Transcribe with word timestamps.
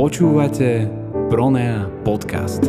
Počúvate 0.00 0.88
Pronea 1.28 1.84
podcast. 2.00 2.64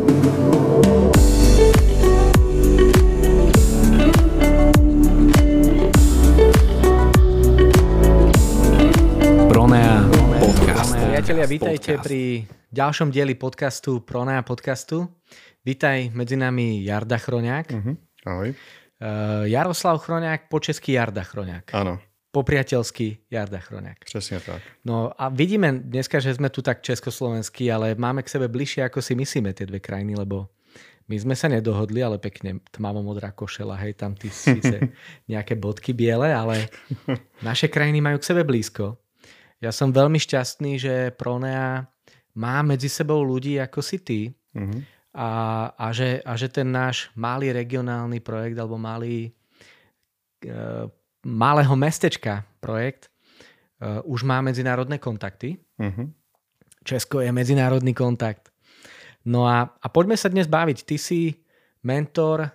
Pronea 9.47 10.03
podcast. 10.43 10.91
Priatelia, 10.91 11.47
vítajte 11.47 12.03
pri 12.03 12.43
ďalšom 12.67 13.15
dieli 13.15 13.39
podcastu 13.39 14.03
Pronea 14.03 14.43
podcastu. 14.43 15.07
Vítaj 15.63 16.11
medzi 16.11 16.35
nami 16.35 16.83
Jarda 16.83 17.15
Chroňák. 17.15 17.71
Mhm. 17.71 17.91
Ahoj. 18.27 18.51
Uh, 18.51 19.47
Jaroslav 19.47 20.03
Chroňák, 20.03 20.51
po 20.51 20.59
česky 20.59 20.99
Jarda 20.99 21.23
Chroňák. 21.23 21.71
Ano, 21.79 21.95
Po 22.31 22.43
priateľsky 22.43 23.27
Jarda 23.31 23.59
Chroňák. 23.59 23.97
přesně 24.05 24.39
tak. 24.39 24.61
No 24.85 25.11
a 25.21 25.29
vidíme 25.29 25.71
dneska, 25.83 26.19
že 26.23 26.33
sme 26.33 26.47
tu 26.49 26.61
tak 26.63 26.79
československí, 26.81 27.67
ale 27.71 27.95
máme 27.95 28.23
k 28.23 28.31
sebe 28.31 28.47
bližšie, 28.47 28.87
ako 28.87 29.01
si 29.03 29.15
myslíme 29.15 29.51
tie 29.53 29.67
dve 29.67 29.83
krajiny, 29.83 30.15
lebo 30.15 30.47
my 31.11 31.19
sme 31.19 31.35
sa 31.35 31.51
nedohodli, 31.51 31.99
ale 31.99 32.23
pekne 32.23 32.63
tmavo-modrá 32.71 33.35
košela, 33.35 33.75
hej, 33.83 33.99
tam 33.99 34.15
ty 34.15 34.31
síce 34.31 34.79
nejaké 35.31 35.59
bodky 35.59 35.91
biele, 35.91 36.31
ale 36.31 36.71
naše 37.43 37.67
krajiny 37.67 37.99
majú 37.99 38.15
k 38.23 38.27
sebe 38.31 38.47
blízko. 38.47 38.95
Ja 39.59 39.75
som 39.75 39.91
veľmi 39.91 40.15
šťastný, 40.15 40.79
že 40.79 40.93
Pronea 41.11 41.83
má 42.39 42.63
medzi 42.63 42.87
sebou 42.87 43.19
ľudí 43.27 43.59
ako 43.59 43.79
si 43.83 43.99
ty 43.99 44.19
Mhm. 44.55 44.79
a, 45.15 45.29
a, 45.75 45.91
že, 45.91 46.23
a 46.23 46.35
že 46.39 46.47
ten 46.47 46.71
náš 46.71 47.11
malý 47.15 47.51
regionálny 47.51 48.23
projekt 48.23 48.55
alebo 48.55 48.79
malý 48.79 49.31
e, 50.43 50.51
malého 51.25 51.75
mestečka 51.75 52.45
projekt 52.59 53.07
e, 53.07 54.01
už 54.01 54.23
má 54.23 54.41
medzinárodné 54.41 54.97
kontakty. 54.97 55.57
Mhm. 55.77 56.13
Česko 56.81 57.21
je 57.21 57.29
medzinárodný 57.31 57.93
kontakt. 57.93 58.49
No 59.21 59.45
a, 59.45 59.69
a 59.69 59.87
poďme 59.93 60.17
sa 60.17 60.33
dnes 60.33 60.49
baviť. 60.49 60.81
Ty 60.81 60.97
si 60.97 61.45
mentor 61.85 62.49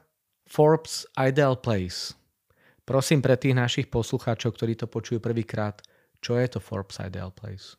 Forbes 0.50 1.06
Ideal 1.14 1.62
Place. 1.62 2.18
Prosím 2.82 3.22
pre 3.22 3.38
tých 3.38 3.54
našich 3.54 3.86
poslucháčov, 3.86 4.54
ktorí 4.54 4.74
to 4.74 4.91
počujú 4.91 5.22
prvýkrát, 5.22 5.78
čo 6.19 6.38
je 6.38 6.46
to 6.50 6.58
Forbes 6.58 6.98
Ideal 6.98 7.30
Place? 7.30 7.78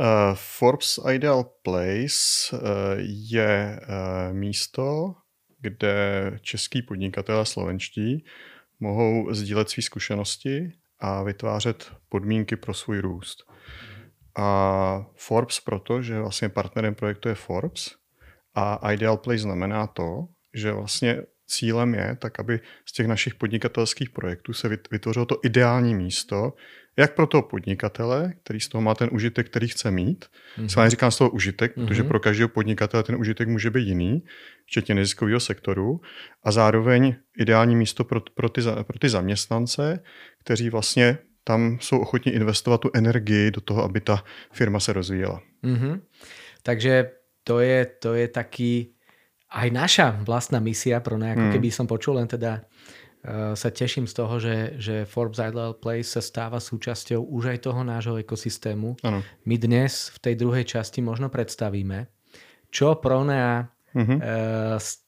Uh, 0.00 0.32
Forbes 0.32 0.96
Ideal 0.96 1.44
Place 1.60 2.48
uh, 2.52 2.96
je 3.04 3.76
uh, 3.76 4.32
místo, 4.32 5.16
kde 5.60 5.96
český 6.40 6.80
podnikatelé 6.82 7.44
slovenští 7.44 8.24
mohou 8.80 9.34
sdílet 9.34 9.70
své 9.70 9.82
zkušenosti 9.82 10.72
a 10.98 11.22
vytvářet 11.22 11.92
podmínky 12.08 12.56
pro 12.56 12.74
svůj 12.74 12.98
růst. 12.98 13.42
A 14.38 15.06
Forbes 15.16 15.60
proto, 15.60 16.02
že 16.02 16.20
vlastně 16.20 16.48
partnerem 16.48 16.94
projektu 16.94 17.28
je 17.28 17.34
Forbes 17.34 17.90
a 18.54 18.92
Ideal 18.92 19.16
Place 19.16 19.38
znamená 19.38 19.86
to, 19.86 20.26
že 20.54 20.72
vlastně 20.72 21.22
cílem 21.50 21.94
je, 21.94 22.16
tak 22.18 22.40
aby 22.40 22.60
z 22.86 22.92
těch 22.92 23.06
našich 23.06 23.34
podnikatelských 23.34 24.10
projektů 24.10 24.52
se 24.52 24.68
vyt- 24.68 24.88
vytvořilo 24.90 25.26
to 25.26 25.36
ideální 25.44 25.94
místo, 25.94 26.52
jak 26.96 27.14
pro 27.14 27.26
toho 27.26 27.42
podnikatele, 27.42 28.32
který 28.42 28.60
z 28.60 28.68
toho 28.68 28.82
má 28.82 28.94
ten 28.94 29.08
užitek, 29.12 29.46
který 29.50 29.68
chce 29.68 29.90
mít. 29.90 30.24
Mm-hmm. 30.58 30.66
Svá 30.66 30.88
říkám 30.88 31.10
z 31.10 31.18
toho 31.18 31.30
užitek, 31.30 31.74
protože 31.74 32.02
Mhm. 32.02 32.08
pro 32.08 32.20
každého 32.20 32.48
podnikatele 32.48 33.02
ten 33.02 33.16
užitek 33.16 33.48
může 33.48 33.70
být 33.70 33.88
jiný, 33.88 34.22
včetně 34.66 34.94
neziskového 34.94 35.40
sektoru, 35.40 36.00
a 36.44 36.52
zároveň 36.52 37.14
ideální 37.38 37.76
místo 37.76 38.04
pro, 38.04 38.20
pro, 38.20 38.48
ty, 38.48 38.60
pro 38.82 38.98
ty 38.98 39.08
zaměstnance, 39.08 40.02
kteří 40.44 40.70
vlastně 40.70 41.18
tam 41.44 41.78
jsou 41.80 41.98
ochotni 41.98 42.32
investovat 42.32 42.78
tu 42.78 42.90
energii 42.94 43.50
do 43.50 43.60
toho, 43.60 43.84
aby 43.84 44.00
ta 44.00 44.24
firma 44.52 44.80
se 44.80 44.92
rozvíjela. 44.92 45.42
Mhm. 45.62 46.00
Takže 46.62 47.10
to 47.44 47.60
je, 47.60 47.86
to 47.86 48.14
je 48.14 48.28
taký 48.28 48.94
aj 49.50 49.68
naša 49.68 50.06
vlastná 50.22 50.58
misia 50.58 50.98
pro 50.98 51.14
ne, 51.14 51.32
ako 51.32 51.44
Mm. 51.46 51.52
keby 51.52 51.68
som 51.68 51.84
počul, 51.84 52.16
len 52.16 52.26
teda 52.26 52.62
uh, 52.62 53.52
sa 53.52 53.68
teším 53.68 54.06
z 54.06 54.14
toho, 54.14 54.34
že, 54.38 54.56
že 54.78 54.94
Forbes 55.04 55.38
Ideal 55.38 55.74
Place 55.74 56.06
sa 56.08 56.22
stáva 56.22 56.56
súčasťou 56.56 57.20
už 57.20 57.44
aj 57.50 57.58
toho 57.60 57.82
nášho 57.82 58.14
ekosystému. 58.16 59.02
Ano. 59.02 59.20
My 59.44 59.56
dnes 59.56 60.08
v 60.10 60.18
tej 60.20 60.34
druhej 60.36 60.64
časti 60.64 61.00
možno 61.00 61.26
predstavíme, 61.28 62.06
čo 62.68 62.94
Pronea 62.96 63.66
Mhm. 63.90 64.14
uh, 64.16 64.22
s, 64.78 65.02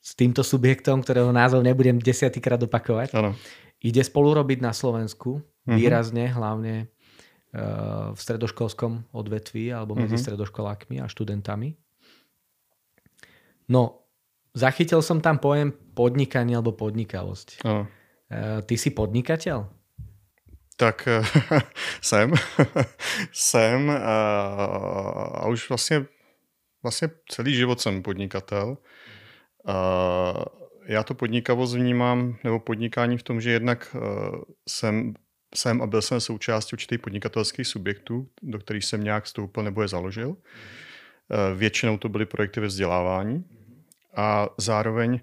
s 0.00 0.10
týmto 0.14 0.40
subjektom, 0.40 1.04
ktorého 1.04 1.28
názov 1.30 1.60
nebudem 1.60 2.00
desiatýkrát 2.00 2.56
opakovať, 2.58 3.12
Ano. 3.12 3.36
ide 3.78 4.00
spolu 4.00 4.32
robiť 4.34 4.58
na 4.58 4.72
Slovensku, 4.72 5.44
Mhm. 5.68 5.76
výrazne, 5.76 6.24
hlavne 6.26 6.74
uh, 7.52 8.12
v 8.12 8.18
stredoškolskom 8.18 9.12
odvetví 9.12 9.68
alebo 9.68 9.92
medzi 9.92 10.16
Mhm. 10.16 10.22
stredoškolákmi 10.22 10.96
a 10.98 11.06
študentami. 11.06 11.76
No, 13.68 14.06
zachytil 14.54 15.02
som 15.02 15.18
tam 15.18 15.42
pojem 15.42 15.74
podnikanie 15.94 16.54
alebo 16.56 16.72
podnikavosť. 16.72 17.66
ano. 17.66 17.90
Uh, 18.26 18.58
ty 18.66 18.74
si 18.74 18.90
podnikateľ? 18.90 19.70
Tak 20.76 21.08
eh, 21.08 21.22
jsem, 22.00 22.32
jsem 23.32 23.90
a, 23.90 24.18
a 25.34 25.46
už 25.48 25.68
vlastně, 25.68 26.06
vlastně 26.82 27.10
celý 27.28 27.54
život 27.54 27.80
jsem 27.80 28.02
podnikatel. 28.02 28.76
A 29.66 30.44
já 30.86 31.02
to 31.02 31.14
podnikavost 31.14 31.74
vnímám, 31.74 32.36
nebo 32.44 32.60
podnikání 32.60 33.18
v 33.18 33.22
tom, 33.22 33.40
že 33.40 33.50
jednak 33.50 33.96
jsem, 34.68 35.14
jsem 35.54 35.82
a 35.82 35.86
byl 35.86 36.02
jsem 36.02 36.20
součástí 36.20 36.72
určitých 36.72 37.00
podnikatelských 37.00 37.66
subjektů, 37.66 38.28
do 38.42 38.58
kterých 38.58 38.84
jsem 38.84 39.04
nějak 39.04 39.24
vstoupil 39.24 39.62
nebo 39.62 39.82
je 39.82 39.88
založil. 39.88 40.36
Většinou 41.54 41.98
to 41.98 42.08
byly 42.08 42.26
projekty 42.26 42.60
ve 42.60 42.66
vzdělávání 42.66 43.44
a 44.16 44.48
zároveň 44.58 45.20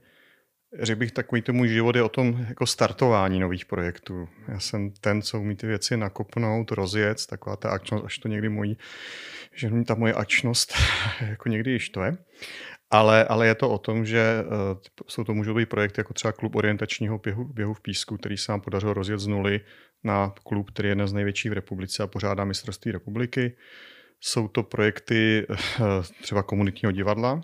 řekl 0.80 1.00
bych, 1.00 1.12
takový 1.12 1.42
ten 1.42 1.56
můj 1.56 1.68
život 1.68 1.96
je 1.96 2.04
o 2.04 2.10
tom 2.10 2.46
jako 2.50 2.66
startování 2.66 3.40
nových 3.40 3.66
projektů. 3.66 4.30
Já 4.48 4.60
jsem 4.60 4.92
ten, 4.92 5.22
co 5.22 5.40
umí 5.40 5.56
ty 5.56 5.68
věci 5.68 5.98
nakopnout, 5.98 6.72
rozjet, 6.72 7.26
taková 7.26 7.56
ta 7.56 7.70
akčnost, 7.70 8.06
až 8.06 8.18
to 8.18 8.28
někdy 8.28 8.50
mojí, 8.50 8.78
že 9.56 9.72
ta 9.88 9.96
moje 9.96 10.14
akčnost 10.14 10.74
jako 11.22 11.50
někdy 11.50 11.72
již 11.72 11.90
to 11.90 12.04
je. 12.04 12.18
Ale, 12.92 13.26
ale 13.26 13.48
je 13.48 13.56
to 13.56 13.70
o 13.70 13.78
tom, 13.78 14.06
že 14.06 14.44
uh, 14.46 14.80
jsou 15.08 15.24
to 15.24 15.34
můžou 15.34 15.54
být 15.54 15.70
projekty 15.70 16.00
jako 16.00 16.14
třeba 16.14 16.32
klub 16.32 16.56
orientačního 16.56 17.18
běhu, 17.18 17.46
běhu 17.46 17.74
v 17.74 17.82
písku, 17.82 18.18
který 18.18 18.38
se 18.38 18.52
nám 18.52 18.62
podařilo 18.62 18.94
rozjet 18.94 19.20
z 19.20 19.28
nuly 19.28 19.62
na 20.04 20.34
klub, 20.44 20.72
který 20.72 20.88
je 20.88 20.92
jeden 20.92 21.08
z 21.08 21.14
největších 21.14 21.52
v 21.52 21.54
republice 21.54 22.04
a 22.04 22.08
pořádá 22.08 22.46
mistrovství 22.46 22.92
republiky. 22.92 23.56
Jsou 24.20 24.48
to 24.48 24.64
projekty 24.64 25.48
uh, 25.50 25.58
třeba 26.22 26.44
komunitního 26.44 26.92
divadla, 26.92 27.42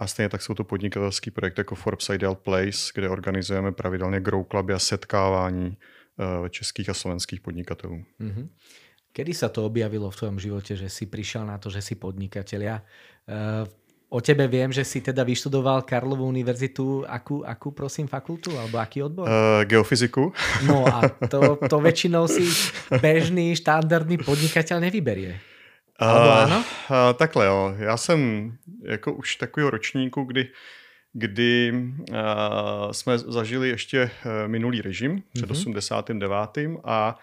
a 0.00 0.06
stejně 0.06 0.28
tak 0.28 0.42
jsou 0.42 0.54
to 0.54 0.64
podnikatelský 0.64 1.30
projekty 1.30 1.60
jako 1.60 1.74
Forbes 1.74 2.08
Ideal 2.08 2.34
Place, 2.34 2.92
kde 2.94 3.08
organizujeme 3.08 3.72
pravidelně 3.72 4.20
grow 4.20 4.44
cluby 4.50 4.72
a 4.74 4.78
setkávání 4.78 5.76
uh, 6.40 6.48
českých 6.48 6.88
a 6.88 6.94
slovenských 6.94 7.40
podnikatelů. 7.40 8.04
Mhm. 8.18 8.48
Kedy 9.10 9.34
sa 9.34 9.50
to 9.50 9.66
objavilo 9.66 10.06
v 10.06 10.16
tvojom 10.16 10.38
živote, 10.38 10.78
že 10.78 10.86
si 10.86 11.10
prišiel 11.10 11.42
na 11.42 11.58
to, 11.58 11.66
že 11.66 11.82
si 11.82 11.98
podnikateľ? 11.98 12.60
Ja 12.62 12.78
uh, 12.78 13.66
o 14.06 14.22
tebe 14.22 14.46
viem, 14.46 14.70
že 14.70 14.86
si 14.86 15.02
teda 15.02 15.26
vyštudoval 15.26 15.82
Karlovú 15.82 16.30
univerzitu. 16.30 17.02
Akú, 17.10 17.42
akú 17.42 17.74
prosím, 17.74 18.06
fakultu? 18.06 18.54
Alebo 18.54 18.78
aký 18.78 19.02
odbor? 19.02 19.26
Uh, 19.26 19.66
geofyziku. 19.66 20.30
No 20.62 20.86
a 20.86 21.10
to, 21.26 21.58
to 21.58 21.76
väčšinou 21.82 22.30
si 22.30 22.46
bežný, 23.02 23.58
štandardný 23.58 24.22
podnikateľ 24.22 24.78
nevyberie. 24.78 25.49
Áno? 26.00 26.58
Uh, 26.58 27.12
takhle 27.16 27.46
jo, 27.46 27.74
já 27.78 27.96
jsem 27.96 28.52
jako 28.84 29.12
už 29.12 29.36
takového 29.36 29.70
ročníku, 29.70 30.24
kdy, 30.24 30.48
kdy 31.12 31.72
uh, 32.10 32.90
jsme 32.92 33.18
zažili 33.18 33.68
ještě 33.68 34.04
uh, 34.04 34.32
minulý 34.48 34.80
režim 34.82 35.22
před 35.32 35.50
Mhm. 35.50 35.52
89. 35.52 36.38
a 36.84 37.18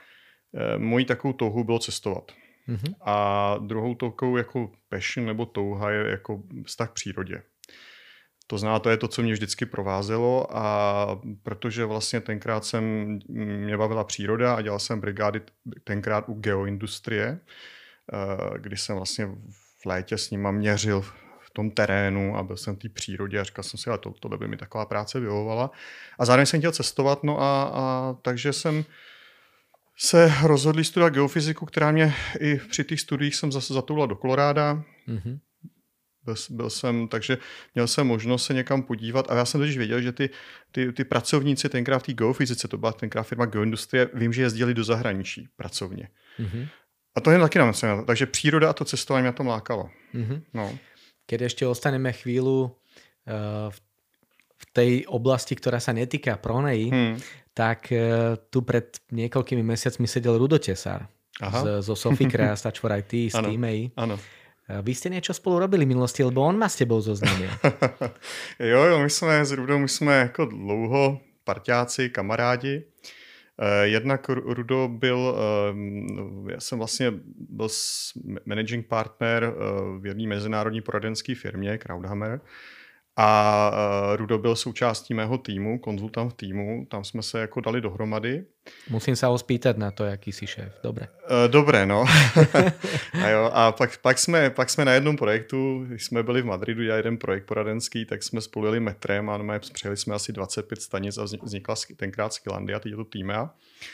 uh, 0.51 0.81
mojí 0.81 1.05
takovou 1.05 1.33
touhu 1.33 1.63
bylo 1.63 1.79
cestovat. 1.79 2.31
Mhm. 2.67 2.93
A 3.01 3.55
druhou 3.61 3.95
takovou 3.95 4.37
jako 4.37 4.71
passion 4.89 5.27
nebo 5.27 5.45
touha 5.45 5.91
je 5.91 6.11
jako 6.11 6.43
vztah 6.65 6.89
k 6.89 6.93
přírodě. 6.93 7.41
To 8.47 8.57
zná, 8.57 8.79
to 8.79 8.89
je 8.89 8.97
to, 8.97 9.07
co 9.07 9.21
mě 9.21 9.33
vždycky 9.33 9.65
provázelo 9.65 10.57
a 10.57 11.19
protože 11.43 11.85
vlastně 11.85 12.21
tenkrát 12.21 12.65
jsem, 12.65 12.83
mě 13.27 13.77
bavila 13.77 14.03
příroda 14.03 14.55
a 14.55 14.61
dělal 14.61 14.79
jsem 14.79 15.01
brigády 15.01 15.41
tenkrát 15.83 16.29
u 16.29 16.33
geoindustrie, 16.33 17.39
kdy 18.57 18.77
jsem 18.77 18.95
vlastně 18.95 19.25
v 19.81 19.85
létě 19.85 20.17
s 20.17 20.31
nima 20.31 20.51
měřil 20.51 21.01
v 21.01 21.49
tom 21.53 21.71
terénu 21.71 22.37
a 22.37 22.43
byl 22.43 22.57
jsem 22.57 22.75
v 22.75 22.79
té 22.79 22.89
přírodě 22.89 23.39
a 23.39 23.43
říkal 23.43 23.63
jsem 23.63 23.77
si, 23.77 23.89
ale 23.89 23.99
to, 23.99 24.13
tohle 24.19 24.37
by 24.37 24.47
mi 24.47 24.57
taková 24.57 24.85
práce 24.85 25.19
vyhovovala. 25.19 25.71
A 26.19 26.25
zároveň 26.25 26.45
jsem 26.45 26.59
chtěl 26.59 26.71
cestovat, 26.71 27.23
no 27.23 27.41
a, 27.41 27.63
a 27.63 28.13
takže 28.21 28.53
jsem 28.53 28.85
se 29.97 30.33
rozhodli 30.43 30.83
studovat 30.83 31.13
geofyziku, 31.13 31.65
která 31.65 31.91
mě 31.91 32.13
i 32.39 32.57
při 32.69 32.83
těch 32.83 33.01
studiích 33.01 33.35
jsem 33.35 33.51
zase 33.51 33.73
zatoula 33.73 34.05
do 34.05 34.15
Koloráda. 34.15 34.83
Mhm. 35.07 35.39
Byl, 36.23 36.35
byl 36.49 36.69
jsem, 36.69 37.07
takže 37.07 37.37
měl 37.75 37.87
jsem 37.87 38.07
možnost 38.07 38.45
se 38.45 38.53
někam 38.53 38.83
podívat 38.83 39.31
a 39.31 39.35
já 39.35 39.45
jsem 39.45 39.61
totiž 39.61 39.77
věděl, 39.77 40.01
že 40.01 40.11
ty, 40.11 40.29
ty, 40.71 40.93
ty 40.93 41.03
pracovníci 41.03 41.69
tenkrát 41.69 41.99
v 41.99 42.05
té 42.05 42.13
geofyzice, 42.13 42.67
to 42.67 42.77
byla 42.77 42.91
tenkrát 42.91 43.23
firma 43.23 43.45
Geoindustrie, 43.45 44.09
vím, 44.13 44.33
že 44.33 44.41
jezdili 44.41 44.73
do 44.73 44.83
zahraničí 44.83 45.49
pracovně. 45.55 46.09
Mhm. 46.39 46.67
A 47.17 47.21
to 47.21 47.31
je 47.33 47.39
taky 47.39 47.59
nám 47.59 47.73
Takže 48.05 48.25
příroda 48.25 48.69
a 48.69 48.73
to 48.73 48.85
cestování 48.85 49.23
mě 49.23 49.33
to 49.33 49.43
lákalo. 49.43 49.89
Mm-hmm. 50.13 50.41
No. 50.53 50.69
Keď 51.25 51.41
ešte 51.41 51.67
ostaneme 51.67 52.13
chvíľu 52.13 52.71
uh, 52.71 53.67
v 54.57 54.65
tej 54.71 54.91
oblasti, 55.11 55.57
ktorá 55.57 55.81
sa 55.81 55.91
netýka 55.91 56.39
Pronei, 56.39 56.87
hmm. 56.87 57.19
tak 57.51 57.91
uh, 57.91 58.39
tu 58.47 58.63
pred 58.63 58.95
niekoľkými 59.11 59.59
mesiacmi 59.59 60.07
sedel 60.07 60.39
Rudo 60.39 60.55
Tesar 60.55 61.09
z, 61.35 61.83
zo 61.83 61.95
Sophie 61.99 62.31
Creas, 62.31 62.63
Touch 62.63 62.79
for 62.79 62.95
IT, 62.95 63.33
z 63.33 63.35
Teamei. 63.35 63.91
Áno. 64.03 64.15
Vy 64.67 64.91
ste 64.91 65.07
niečo 65.07 65.31
spolu 65.31 65.63
robili 65.63 65.87
v 65.87 65.95
minulosti, 65.95 66.27
lebo 66.27 66.43
on 66.43 66.59
má 66.59 66.67
s 66.67 66.75
tebou 66.75 66.99
zoznámil. 66.99 67.47
jo, 68.71 68.81
jo, 68.83 68.99
my 68.99 69.09
jsme 69.09 69.45
s 69.45 69.51
Rudou, 69.51 69.79
my 69.79 69.87
jsme 69.89 70.13
jako 70.15 70.45
dlouho 70.45 71.19
parťáci, 71.43 72.09
kamarádi. 72.09 72.83
Eh, 73.61 73.87
jednak 73.87 74.29
Rudo 74.29 74.87
byl, 74.87 75.37
eh, 75.37 76.51
já 76.51 76.59
jsem 76.59 76.77
vlastně 76.77 77.13
byl 77.49 77.67
managing 78.45 78.87
partner 78.87 79.43
eh, 79.43 79.53
v 79.99 80.05
jedné 80.05 80.27
mezinárodní 80.27 80.81
poradenské 80.81 81.35
firmě, 81.35 81.77
Crowdhammer, 81.77 82.41
a 83.19 83.71
Rudo 84.15 84.37
byl 84.37 84.55
součástí 84.55 85.13
mého 85.13 85.37
týmu, 85.37 85.79
konzultant 85.79 86.33
v 86.33 86.35
týmu, 86.35 86.87
tam 86.89 87.03
jsme 87.03 87.23
se 87.23 87.39
jako 87.39 87.61
dali 87.61 87.81
dohromady. 87.81 88.45
Musím 88.89 89.15
se 89.15 89.25
ho 89.25 89.37
spýtat 89.37 89.77
na 89.77 89.91
to, 89.91 90.03
jaký 90.03 90.31
jsi 90.31 90.47
šéf. 90.47 90.73
Dobré. 90.83 91.07
Uh, 91.07 91.51
dobré, 91.51 91.85
no. 91.85 92.05
a, 93.23 93.29
jo, 93.29 93.49
a 93.53 93.71
pak, 93.71 93.97
pak, 93.97 94.19
jsme, 94.19 94.49
pak 94.49 94.69
jsme 94.69 94.85
na 94.85 94.93
jednom 94.93 95.17
projektu, 95.17 95.85
když 95.87 96.05
jsme 96.05 96.23
byli 96.23 96.41
v 96.41 96.45
Madridu, 96.45 96.83
já 96.83 96.95
jeden 96.95 97.17
projekt 97.17 97.45
poradenský, 97.45 98.05
tak 98.05 98.23
jsme 98.23 98.41
spolu 98.41 98.65
jeli 98.65 98.79
metrem 98.79 99.29
a 99.29 99.37
přijeli 99.73 99.97
jsme 99.97 100.15
asi 100.15 100.33
25 100.33 100.81
stanic 100.81 101.17
a 101.17 101.23
vznikla 101.23 101.75
tenkrát 101.95 102.33
Skillandia, 102.33 102.79
teď 102.79 102.91
je 102.91 102.95
to 102.95 103.05
tým 103.05 103.27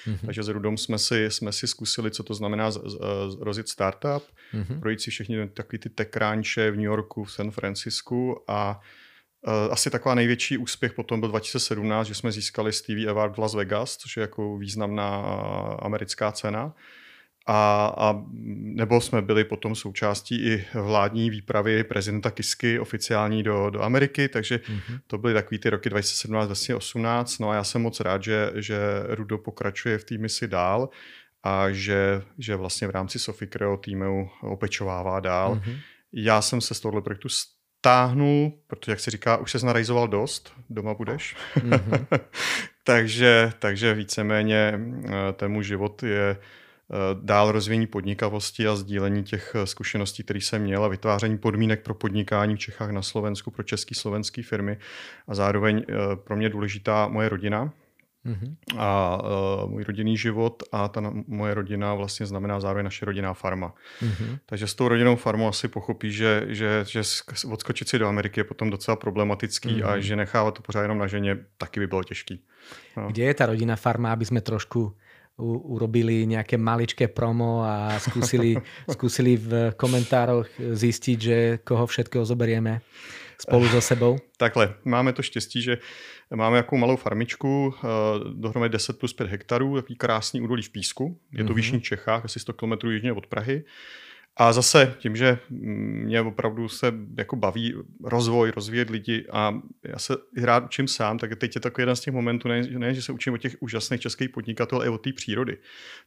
Mm-hmm. 0.08 0.26
Takže 0.26 0.44
s 0.44 0.48
Rudom 0.48 0.78
jsme 0.78 0.98
si, 0.98 1.32
jsme 1.32 1.52
si 1.52 1.68
zkusili, 1.68 2.12
co 2.12 2.24
to 2.24 2.34
znamená 2.34 2.72
z, 2.72 2.78
z, 2.78 2.98
rozjet 3.40 3.70
startup, 3.70 4.24
mm-hmm. 4.54 4.80
projít 4.80 5.02
si 5.02 5.12
všechny 5.12 5.48
takový 5.48 5.80
ty 5.80 5.90
tech 5.90 6.08
v 6.72 6.76
New 6.76 6.86
Yorku, 6.86 7.24
v 7.24 7.32
San 7.32 7.52
Francisku 7.52 8.44
a 8.48 8.80
Eh, 8.80 9.13
asi 9.72 9.90
taková 9.90 10.16
největší 10.16 10.58
úspěch 10.58 10.94
potom 10.94 11.20
byl 11.20 11.30
2017, 11.30 12.08
že 12.08 12.16
jsme 12.16 12.32
získali 12.32 12.74
Stevie 12.74 13.10
Award 13.10 13.36
v 13.36 13.40
Las 13.40 13.56
Vegas, 13.56 13.98
což 13.98 14.18
je 14.18 14.22
jako 14.22 14.58
významná 14.58 15.18
americká 15.82 16.32
cena. 16.32 16.74
A, 17.48 17.94
a 17.98 18.24
nebo 18.52 19.02
jsme 19.02 19.22
byli 19.22 19.44
potom 19.44 19.76
součástí 19.76 20.46
i 20.46 20.66
vládní 20.74 21.30
výpravy 21.30 21.84
prezidenta 21.84 22.32
Kisky 22.32 22.80
oficiální 22.80 23.44
do, 23.44 23.70
do 23.70 23.82
Ameriky, 23.82 24.30
takže 24.30 24.58
mm-hmm. 24.58 25.00
to 25.08 25.18
byly 25.18 25.34
takový 25.34 25.60
ty 25.60 25.70
roky 25.70 25.90
2017-2018. 25.90 27.38
No 27.42 27.50
a 27.50 27.56
já 27.56 27.64
jsem 27.64 27.82
moc 27.82 28.00
rád, 28.00 28.24
že, 28.24 28.52
že 28.56 28.78
Rudo 29.08 29.38
pokračuje 29.38 29.98
v 29.98 30.04
té 30.04 30.18
misi 30.18 30.48
dál 30.48 30.90
a 31.44 31.72
že, 31.72 32.22
že 32.38 32.56
vlastně 32.56 32.88
v 32.88 32.92
rámci 32.92 33.20
Sophie 33.20 33.50
Creo 33.50 33.78
týmu 33.78 34.30
opečovává 34.42 35.20
dál. 35.20 35.56
Mm-hmm. 35.56 35.78
Já 36.14 36.42
jsem 36.42 36.62
se 36.62 36.74
z 36.74 36.80
tohohle 36.80 37.02
projektu 37.02 37.30
táhnu, 37.84 38.54
protože 38.68 38.92
jak 38.92 39.00
se 39.00 39.12
říká, 39.12 39.38
už 39.38 39.52
se 39.52 39.60
znarajzoval 39.60 40.08
dost, 40.08 40.54
doma 40.70 40.94
budeš. 40.94 41.36
Mm-hmm. 41.56 42.06
takže, 42.84 43.54
takže 43.60 43.94
víceméně 43.94 44.80
eh, 45.06 45.12
ten 45.34 45.52
můj 45.52 45.64
život 45.64 46.04
je 46.04 46.30
eh, 46.30 46.96
dál 47.22 47.52
rozvíjení 47.52 47.88
podnikavosti 47.88 48.68
a 48.68 48.76
sdílení 48.76 49.24
těch 49.24 49.56
eh, 49.56 49.66
zkušeností, 49.66 50.24
které 50.24 50.42
jsem 50.42 50.62
měl 50.62 50.84
a 50.84 50.88
vytváření 50.88 51.38
podmínek 51.38 51.84
pro 51.84 51.94
podnikání 51.94 52.56
v 52.56 52.60
Čechách 52.60 52.92
na 52.92 53.02
Slovensku 53.02 53.52
pro 53.52 53.64
české 53.64 53.96
slovenské 53.96 54.44
firmy 54.44 54.78
a 55.28 55.36
zároveň 55.36 55.86
pro 56.16 56.36
mě 56.36 56.50
důležitá 56.50 57.08
moje 57.08 57.30
rodina, 57.30 57.74
Mm-hmm. 58.26 58.56
A 58.78 59.20
uh, 59.64 59.72
můj 59.72 59.84
rodinný 59.84 60.18
život 60.18 60.64
a 60.72 60.88
ta 60.88 61.14
moje 61.28 61.54
rodina 61.54 61.94
vlastně 61.94 62.26
znamená 62.26 62.60
zároveň 62.60 62.84
naše 62.84 63.06
rodinná 63.06 63.34
farma. 63.34 63.74
Mm-hmm. 64.02 64.40
Takže 64.46 64.68
s 64.68 64.76
tou 64.76 64.88
rodinnou 64.88 65.16
farmou 65.16 65.48
asi 65.48 65.68
pochopí, 65.68 66.12
že, 66.12 66.46
že, 66.48 66.86
že 66.88 67.02
odskočit 67.52 67.90
si 67.90 68.00
do 68.00 68.08
Ameriky 68.08 68.40
je 68.40 68.44
potom 68.44 68.70
docela 68.70 68.96
problematický 68.96 69.70
mm-hmm. 69.70 69.90
a 69.90 70.00
že 70.00 70.16
nechávat 70.16 70.54
to 70.54 70.62
pořád 70.62 70.82
jenom 70.82 70.98
na 70.98 71.08
ženě 71.08 71.38
taky 71.58 71.80
by 71.80 71.88
bylo 71.88 72.04
těžký. 72.04 72.44
No. 72.98 73.08
Kde 73.08 73.24
je 73.24 73.34
ta 73.34 73.46
rodinná 73.46 73.76
farma, 73.76 74.14
aby 74.14 74.26
jsme 74.26 74.42
trošku 74.42 74.96
urobili 75.42 76.30
nejaké 76.30 76.62
maličké 76.62 77.10
promo 77.10 77.66
a 77.66 77.98
skúsili, 77.98 78.54
skúsili 78.86 79.34
v 79.50 79.74
komentároch 79.74 80.46
zistiť, 80.62 81.18
že 81.18 81.38
koho 81.66 81.90
všetkého 81.90 82.22
zoberieme 82.22 82.86
spolu 83.44 83.68
so 83.68 83.82
sebou? 83.82 84.18
Takhle, 84.38 84.74
máme 84.86 85.14
to 85.14 85.22
štěstí, 85.22 85.62
že 85.62 85.78
máme 86.36 86.58
jakou 86.58 86.78
malou 86.78 86.96
farmičku, 86.96 87.74
eh, 87.78 87.88
dohromady 88.34 88.72
10 88.72 89.00
plus 89.00 89.14
5 89.14 89.30
hektarů, 89.30 89.76
takový 89.76 89.96
krásný 89.96 90.42
údolí 90.42 90.64
v 90.64 90.70
Písku. 90.70 91.20
Je 91.32 91.44
to 91.44 91.54
v 91.54 91.58
Jižních 91.58 91.84
Čechách, 91.84 92.26
asi 92.26 92.40
100 92.40 92.54
km 92.54 92.90
jižně 92.90 93.14
od 93.14 93.28
Prahy. 93.28 93.64
A 94.38 94.54
zase 94.54 94.96
tím, 95.00 95.16
že 95.16 95.40
mě 95.50 96.22
opravdu 96.22 96.70
se 96.70 96.94
jako 97.18 97.36
baví 97.36 97.74
rozvoj, 98.04 98.52
rozvíjet 98.56 98.90
lidi 98.90 99.26
a 99.32 99.62
já 99.84 100.00
se 100.00 100.14
rád 100.38 100.64
učím 100.64 100.88
sám, 100.88 101.18
tak 101.18 101.36
teď 101.36 101.56
je 101.56 101.62
takový 101.62 101.82
jeden 101.82 101.96
z 101.96 102.00
těch 102.00 102.14
momentů, 102.14 102.48
ne, 102.48 102.62
ne 102.62 102.94
že 102.94 103.02
se 103.02 103.12
učím 103.12 103.34
o 103.34 103.38
těch 103.38 103.56
úžasných 103.60 104.02
českých 104.02 104.30
podnikatelů, 104.30 104.82
ale 104.82 104.86
i 104.86 104.90
o 104.90 104.98
té 104.98 105.14
přírody. 105.14 105.58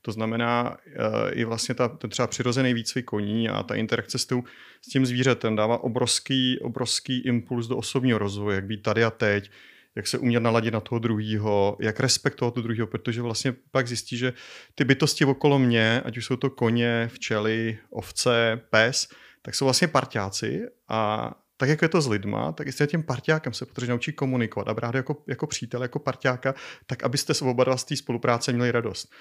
To 0.02 0.12
znamená 0.12 0.70
uh, 0.70 0.94
i 1.30 1.44
vlastně 1.44 1.74
ta, 1.74 1.88
ten 1.88 2.10
třeba 2.10 2.26
přirozený 2.26 2.74
výcvik 2.74 3.04
koní 3.04 3.48
a 3.48 3.62
ta 3.62 3.74
interakce 3.74 4.18
s, 4.18 4.26
tou, 4.26 4.44
s 4.82 4.88
tím 4.88 5.06
zvířetem 5.06 5.56
dává 5.56 5.78
obrovský, 5.78 6.58
obrovský 6.60 7.18
impuls 7.18 7.66
do 7.66 7.76
osobního 7.76 8.18
rozvoje, 8.18 8.54
jak 8.54 8.64
být 8.64 8.82
tady 8.82 9.04
a 9.04 9.10
teď, 9.10 9.50
jak 9.96 10.06
se 10.06 10.18
umět 10.18 10.40
naladit 10.40 10.74
na 10.74 10.80
toho 10.80 10.98
druhého, 10.98 11.76
jak 11.80 12.00
respektovat 12.00 12.54
toho 12.54 12.62
druhého, 12.62 12.86
protože 12.86 13.22
vlastně 13.22 13.54
pak 13.70 13.88
zjistí, 13.88 14.16
že 14.16 14.32
ty 14.74 14.84
bytosti 14.84 15.24
okolo 15.24 15.58
mě, 15.58 16.02
ať 16.04 16.16
už 16.16 16.24
jsou 16.24 16.36
to 16.36 16.50
koně, 16.50 17.08
včely, 17.12 17.78
ovce, 17.90 18.60
pes, 18.70 19.08
tak 19.42 19.54
jsou 19.54 19.64
vlastně 19.64 19.88
parťáci 19.88 20.62
a 20.88 21.32
tak 21.56 21.68
jako 21.68 21.84
je 21.84 21.88
to 21.88 22.00
s 22.00 22.08
lidma, 22.08 22.52
tak 22.52 22.66
i 22.66 22.72
s 22.72 22.86
tím 22.86 23.02
parťákem 23.02 23.52
se 23.52 23.66
potřebuje 23.66 23.90
naučit 23.90 24.12
komunikovat 24.12 24.68
a 24.68 24.74
brát 24.74 24.94
jako, 24.94 25.16
jako 25.26 25.46
přítel, 25.46 25.82
jako 25.82 25.98
parťáka, 25.98 26.54
tak 26.86 27.04
abyste 27.04 27.34
s 27.34 27.42
oba 27.42 27.64
dva 27.64 27.76
z 27.76 27.84
té 27.84 27.96
spolupráce 27.96 28.52
měli 28.52 28.70
radost. 28.70 29.12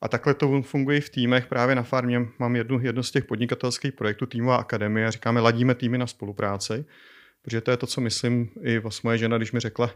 A 0.00 0.08
takhle 0.08 0.34
to 0.34 0.62
funguje 0.62 1.00
v 1.00 1.10
týmech. 1.10 1.46
Právě 1.46 1.74
na 1.74 1.82
farmě 1.82 2.26
mám 2.38 2.56
jednu, 2.56 2.80
jednu 2.80 3.02
z 3.02 3.10
těch 3.10 3.24
podnikatelských 3.24 3.92
projektů 3.92 4.26
Týmová 4.26 4.56
akademie. 4.56 5.10
Říkáme, 5.10 5.40
ladíme 5.40 5.74
týmy 5.74 5.98
na 5.98 6.06
spolupráci. 6.06 6.84
Protože 7.42 7.60
to 7.60 7.70
je 7.70 7.76
to, 7.76 7.86
co 7.86 8.00
myslím 8.00 8.48
i 8.62 8.78
vlastně 8.78 9.08
moje 9.08 9.18
žena, 9.18 9.36
když 9.36 9.52
mi 9.52 9.60
řekla, 9.60 9.94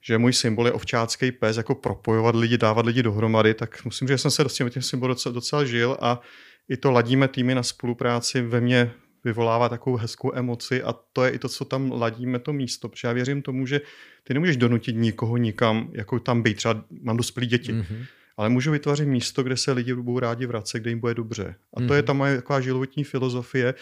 že 0.00 0.18
můj 0.18 0.32
symbol 0.32 0.66
je 0.66 0.72
ovčácký 0.72 1.32
pes, 1.32 1.56
jako 1.56 1.74
propojovat 1.74 2.34
lidi, 2.34 2.58
dávat 2.58 2.86
lidi 2.86 3.02
dohromady, 3.02 3.54
tak 3.54 3.84
musím, 3.84 4.08
že 4.08 4.18
jsem 4.18 4.30
se 4.30 4.48
s 4.48 4.54
tím, 4.54 4.70
tím 4.70 4.82
symbolem 4.82 5.10
docela, 5.14 5.32
docela 5.32 5.64
žil 5.64 5.96
a 6.00 6.20
i 6.68 6.76
to 6.76 6.90
ladíme 6.90 7.28
týmy 7.28 7.54
na 7.54 7.62
spolupráci 7.62 8.42
ve 8.42 8.60
mně 8.60 8.92
vyvolává 9.24 9.68
takovou 9.68 9.96
hezkou 9.96 10.32
emoci 10.34 10.82
a 10.82 10.94
to 11.12 11.24
je 11.24 11.30
i 11.30 11.38
to, 11.38 11.48
co 11.48 11.64
tam 11.64 11.92
ladíme 11.92 12.38
to 12.38 12.52
místo, 12.52 12.88
protože 12.88 13.08
já 13.08 13.12
věřím 13.12 13.42
tomu, 13.42 13.66
že 13.66 13.80
ty 14.24 14.34
nemůžeš 14.34 14.56
donutit 14.56 14.96
nikoho 14.96 15.36
nikam, 15.36 15.90
jako 15.92 16.18
tam 16.18 16.42
být, 16.42 16.56
třeba 16.56 16.84
mám 17.02 17.16
dospělí 17.16 17.46
děti, 17.46 17.72
mm-hmm. 17.72 18.06
ale 18.36 18.48
můžu 18.48 18.70
vytvořit 18.70 19.08
místo, 19.08 19.42
kde 19.42 19.56
se 19.56 19.72
lidi 19.72 19.94
budou 19.94 20.18
rádi 20.18 20.46
vracet, 20.46 20.80
kde 20.80 20.90
jim 20.90 21.00
bude 21.00 21.14
dobře. 21.14 21.54
A 21.74 21.80
mm-hmm. 21.80 21.88
to 21.88 21.94
je 21.94 22.02
mhm. 22.02 22.06
ta 22.06 22.12
moje 22.12 22.36
taková 22.36 22.60
životní 22.60 23.04
filozofie, 23.04 23.74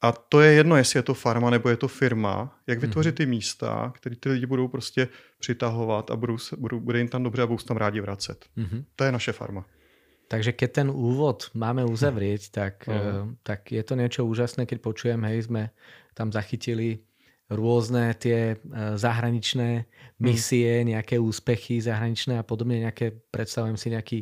a 0.00 0.12
to 0.12 0.40
je 0.40 0.52
jedno, 0.52 0.76
jestli 0.76 0.98
je 0.98 1.02
to 1.02 1.14
farma 1.14 1.50
nebo 1.50 1.68
je 1.68 1.76
to 1.76 1.88
firma, 1.88 2.58
jak 2.66 2.78
vytvořit 2.78 3.14
mhm. 3.14 3.16
ty 3.16 3.26
místa, 3.26 3.92
které 3.96 4.16
ty 4.16 4.28
lidi 4.28 4.46
budou 4.46 4.68
prostě 4.68 5.08
přitahovat 5.38 6.10
a 6.10 6.16
budou, 6.16 6.36
budou, 6.58 6.80
bude 6.80 6.98
jim 6.98 7.08
tam 7.08 7.22
dobře 7.22 7.42
a 7.42 7.46
budou 7.46 7.58
se 7.58 7.66
tam 7.66 7.76
rádi 7.76 8.00
vracet. 8.00 8.44
Mm-hmm. 8.56 8.84
To 8.96 9.04
je 9.04 9.12
naše 9.12 9.32
farma. 9.32 9.64
Takže 10.28 10.52
keď 10.52 10.70
ten 10.72 10.88
úvod 10.92 11.50
máme 11.56 11.88
uzavrieť, 11.88 12.50
tak, 12.60 12.84
uh. 12.84 13.32
tak 13.42 13.72
je 13.72 13.82
to 13.82 13.96
niečo 13.96 14.28
úžasné, 14.28 14.68
keď 14.68 14.78
počujem, 14.84 15.24
hej, 15.24 15.48
sme 15.48 15.72
tam 16.12 16.28
zachytili 16.28 17.00
rôzne 17.48 18.12
tie 18.12 18.54
eh, 18.54 18.58
zahraničné 19.00 19.88
mhm. 19.88 20.20
misie, 20.20 20.84
mm. 20.84 20.86
nejaké 20.94 21.16
úspechy 21.16 21.80
zahraničné 21.80 22.38
a 22.38 22.44
podobne, 22.44 22.84
nejaké, 22.84 23.16
predstavujem 23.32 23.80
si 23.80 23.88
nejaký 23.88 24.18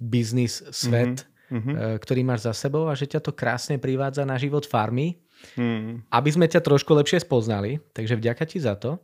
biznis 0.00 0.64
svet, 0.72 1.22
mm-hmm 1.22 1.33
mm-hmm. 1.54 2.02
ktorý 2.02 2.20
máš 2.26 2.50
za 2.50 2.54
sebou 2.66 2.90
a 2.90 2.98
že 2.98 3.06
ťa 3.06 3.22
to 3.22 3.30
krásne 3.30 3.78
privádza 3.78 4.26
na 4.26 4.34
život 4.34 4.66
farmy, 4.66 5.22
mm. 5.54 6.10
aby 6.10 6.30
sme 6.34 6.50
ťa 6.50 6.58
trošku 6.58 6.90
lepšie 6.90 7.22
spoznali. 7.22 7.78
Takže 7.94 8.18
vďaka 8.18 8.44
ti 8.44 8.58
za 8.58 8.74
to. 8.74 8.98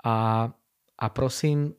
A, 0.00 0.48
a 0.96 1.06
prosím, 1.12 1.76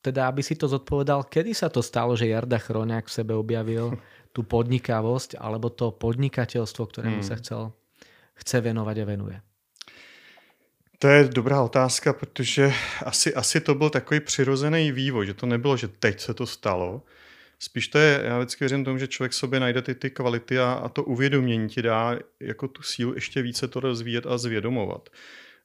teda 0.00 0.30
aby 0.30 0.40
si 0.40 0.54
to 0.54 0.70
zodpovedal, 0.70 1.26
kedy 1.26 1.52
sa 1.52 1.68
to 1.68 1.82
stalo, 1.82 2.14
že 2.14 2.30
Jarda 2.30 2.62
Chroňák 2.62 3.10
v 3.10 3.16
sebe 3.16 3.34
objavil 3.34 3.98
tú 4.34 4.46
podnikavosť 4.46 5.36
alebo 5.42 5.74
to 5.74 5.90
podnikateľstvo, 5.90 6.82
ktorému 6.86 7.20
mm. 7.20 7.26
sa 7.26 7.34
chcel, 7.42 7.74
chce 8.38 8.56
venovať 8.62 8.96
a 9.02 9.06
venuje? 9.06 9.38
To 11.00 11.08
je 11.08 11.32
dobrá 11.32 11.62
otázka, 11.64 12.12
protože 12.12 12.72
asi, 13.04 13.34
asi 13.34 13.60
to 13.60 13.74
byl 13.74 13.90
takový 13.90 14.20
přirozený 14.20 14.92
vývoj, 14.92 15.26
že 15.26 15.34
to 15.34 15.46
nebylo, 15.46 15.76
že 15.76 15.88
teď 15.88 16.20
se 16.20 16.34
to 16.34 16.46
stalo, 16.46 17.02
Spíš 17.62 17.88
to 17.88 17.98
je, 17.98 18.20
já 18.24 18.38
vždycky 18.38 18.64
věřím 18.64 18.84
tomu, 18.84 18.98
že 18.98 19.08
člověk 19.08 19.32
sobě 19.32 19.60
najde 19.60 19.82
ty, 19.82 19.94
ty 19.94 20.10
kvality 20.10 20.58
a, 20.58 20.72
a 20.72 20.88
to 20.88 21.04
uvědomění 21.04 21.68
ti 21.68 21.82
dá 21.82 22.18
jako 22.40 22.68
tu 22.68 22.82
sílu 22.82 23.14
ještě 23.14 23.42
více 23.42 23.68
to 23.68 23.80
rozvíjet 23.80 24.26
a 24.26 24.38
zvědomovat. 24.38 25.08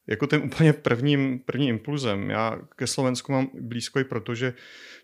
jako 0.08 0.28
tím 0.28 0.44
úplně 0.44 0.74
prvním, 0.74 1.40
prvním 1.40 1.70
impulzem. 1.70 2.30
Já 2.30 2.60
ke 2.75 2.88
Slovensku 2.88 3.32
mám 3.32 3.50
blízko 3.62 4.00
i 4.00 4.04
proto, 4.04 4.36
že 4.36 4.54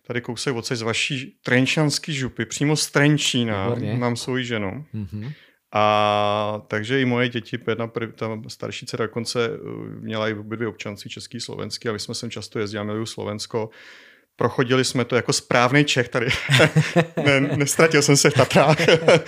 tady 0.07 0.21
kousek 0.21 0.55
odsaď 0.55 0.77
z 0.77 0.81
vaší 0.81 1.39
trenčanský 1.43 2.13
župy, 2.13 2.45
přímo 2.45 2.75
z 2.75 2.91
Trenčína, 2.91 3.65
Výborně. 3.65 3.93
mám 3.93 4.15
svou 4.15 4.37
ženu. 4.37 4.85
Mm-hmm. 4.95 5.33
A 5.73 6.61
takže 6.67 7.01
i 7.01 7.05
moje 7.05 7.29
děti, 7.29 7.59
jedna 7.67 7.87
ta 8.15 8.41
starší 8.47 8.85
dcera 8.85 9.05
dokonce 9.05 9.49
eh, 9.53 9.59
měla 9.99 10.29
i 10.29 10.33
obě 10.33 10.55
dvě 10.57 10.67
občanství 10.67 11.09
český, 11.09 11.39
slovenský 11.39 11.89
a 11.89 11.93
my 11.93 11.99
jsme 11.99 12.15
sem 12.15 12.31
často 12.31 12.59
jezdili, 12.59 12.85
miluju 12.85 13.05
Slovensko 13.05 13.69
prochodili 14.41 14.85
jsme 14.85 15.05
to 15.05 15.15
jako 15.15 15.33
správný 15.33 15.85
Čech 15.85 16.09
tady. 16.09 16.27
ne, 17.25 17.39
nestratil 17.39 18.01
jsem 18.01 18.17
se 18.17 18.29
v 18.29 18.33
Tatrách. 18.33 18.77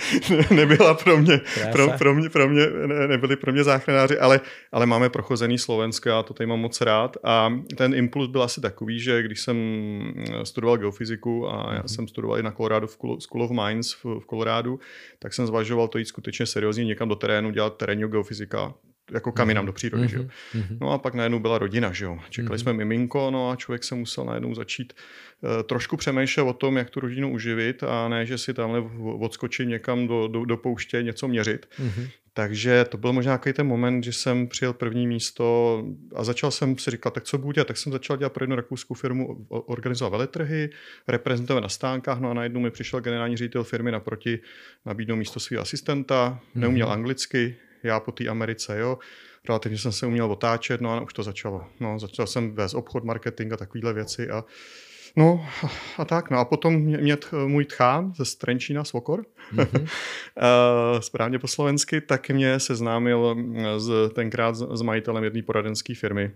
Nebyla 0.50 0.94
pro 0.94 1.18
mě, 1.18 1.40
pro, 1.72 1.90
pro, 1.98 2.14
mě, 2.14 2.30
pro 2.30 2.48
mě, 2.48 2.66
ne, 2.86 3.08
nebyli 3.08 3.36
pro 3.36 3.52
mě 3.52 3.64
záchranáři, 3.64 4.18
ale, 4.18 4.40
ale 4.72 4.86
máme 4.86 5.08
prochozený 5.08 5.58
Slovensko, 5.58 6.08
já 6.08 6.22
to 6.22 6.34
tady 6.34 6.46
mám 6.46 6.60
moc 6.60 6.80
rád. 6.80 7.16
A 7.24 7.52
ten 7.76 7.94
impuls 7.94 8.28
byl 8.28 8.42
asi 8.42 8.60
takový, 8.60 9.00
že 9.00 9.22
když 9.22 9.40
jsem 9.40 9.56
studoval 10.44 10.76
geofyziku 10.76 11.48
a 11.48 11.74
já 11.74 11.80
mm-hmm. 11.80 11.94
jsem 11.94 12.08
studoval 12.08 12.38
i 12.38 12.42
na 12.42 12.50
Colorado 12.50 12.86
v 12.86 12.96
School 13.18 13.42
of 13.42 13.50
Mines 13.50 13.92
v, 13.92 14.04
v 14.04 14.26
Colorado, 14.30 14.78
tak 15.18 15.34
jsem 15.34 15.46
zvažoval 15.46 15.88
to 15.88 15.98
jít 15.98 16.08
skutečně 16.08 16.46
seriózně 16.46 16.84
někam 16.84 17.08
do 17.08 17.14
terénu, 17.14 17.50
dělat 17.50 17.76
terénního 17.76 18.08
geofyzika 18.08 18.74
jako 19.12 19.32
kam 19.32 19.48
jinam 19.48 19.66
do 19.66 19.72
přírody, 19.72 20.04
mm-hmm. 20.04 20.10
že 20.10 20.16
jo. 20.16 20.26
Mhm. 20.54 20.78
No 20.80 20.90
a 20.90 20.98
pak 20.98 21.14
najednou 21.14 21.38
byla 21.38 21.58
rodina, 21.58 21.92
že 21.92 22.04
jo. 22.04 22.18
Čekali 22.30 22.56
mm-hmm. 22.56 22.62
jsme 22.62 22.72
miminko, 22.72 23.30
no 23.30 23.50
a 23.50 23.56
člověk 23.56 23.84
se 23.84 23.94
musel 23.94 24.24
najednou 24.24 24.54
začít 24.54 24.92
uh, 25.40 25.62
trošku 25.62 25.96
přemýšlet 25.96 26.42
o 26.42 26.52
tom, 26.52 26.76
jak 26.76 26.90
tu 26.90 27.00
rodinu 27.00 27.32
uživit 27.32 27.82
a 27.82 28.08
ne, 28.08 28.26
že 28.26 28.38
si 28.38 28.54
tamhle 28.54 28.82
odskočím 29.18 29.68
někam 29.68 30.06
do, 30.06 30.28
do, 30.28 30.44
do 30.44 30.56
pouště 30.56 31.02
něco 31.02 31.28
měřit. 31.28 31.66
Mm-hmm. 31.78 32.08
Takže 32.36 32.84
to 32.84 32.98
byl 32.98 33.12
možná 33.12 33.30
nějaký 33.30 33.52
ten 33.52 33.66
moment, 33.66 34.04
že 34.04 34.12
jsem 34.12 34.48
přijel 34.48 34.72
první 34.72 35.06
místo 35.06 35.84
a 36.14 36.24
začal 36.24 36.50
jsem 36.50 36.78
si 36.78 36.90
říkat, 36.90 37.14
tak 37.14 37.24
co 37.24 37.38
budu 37.38 37.52
dělat? 37.52 37.68
Tak 37.68 37.76
jsem 37.76 37.92
začal 37.92 38.16
dělat 38.16 38.32
pro 38.32 38.42
jednu 38.42 38.56
rakouskou 38.56 38.94
firmu, 38.94 39.46
organizovat 39.48 40.10
veletrhy, 40.10 40.70
reprezentovat 41.08 41.62
na 41.62 41.68
stánkách, 41.68 42.20
no 42.20 42.30
a 42.30 42.34
najednou 42.34 42.60
mi 42.60 42.70
přišel 42.70 43.00
generální 43.00 43.36
ředitel 43.36 43.64
firmy 43.64 43.92
naproti, 43.92 44.38
nabídnout 44.86 45.16
místo 45.16 45.40
svého 45.40 45.62
asistenta, 45.62 46.40
neuměl 46.54 46.86
mm-hmm. 46.86 46.92
anglicky, 46.92 47.56
já 47.84 48.00
po 48.00 48.12
té 48.12 48.28
Americe, 48.28 48.78
jo. 48.78 48.98
Relativně 49.48 49.78
jsem 49.78 49.92
se 49.92 50.06
uměl 50.06 50.32
otáčet, 50.32 50.80
no 50.80 50.90
a 50.90 51.00
už 51.00 51.12
to 51.12 51.22
začalo. 51.22 51.64
No, 51.80 51.98
začal 51.98 52.26
jsem 52.26 52.54
vést 52.54 52.74
obchod, 52.74 53.04
marketing 53.04 53.52
a 53.52 53.56
takovéhle 53.56 53.92
věci 53.92 54.30
a 54.30 54.44
No 55.16 55.46
a 55.98 56.04
tak, 56.04 56.30
no 56.30 56.38
a 56.38 56.44
potom 56.44 56.74
mě, 56.74 56.98
mě 56.98 57.16
můj 57.46 57.64
tchán 57.64 58.12
ze 58.16 58.24
Strenčína, 58.24 58.84
Svokor, 58.84 59.24
mm-hmm. 59.54 59.88
správně 61.00 61.38
po 61.38 61.48
slovensky, 61.48 62.00
tak 62.00 62.30
mě 62.30 62.60
seznámil 62.60 63.36
z, 63.76 64.10
tenkrát 64.14 64.56
s, 64.56 64.66
s 64.78 64.82
majitelem 64.82 65.24
jedné 65.24 65.42
poradenské 65.42 65.94
firmy, 65.94 66.30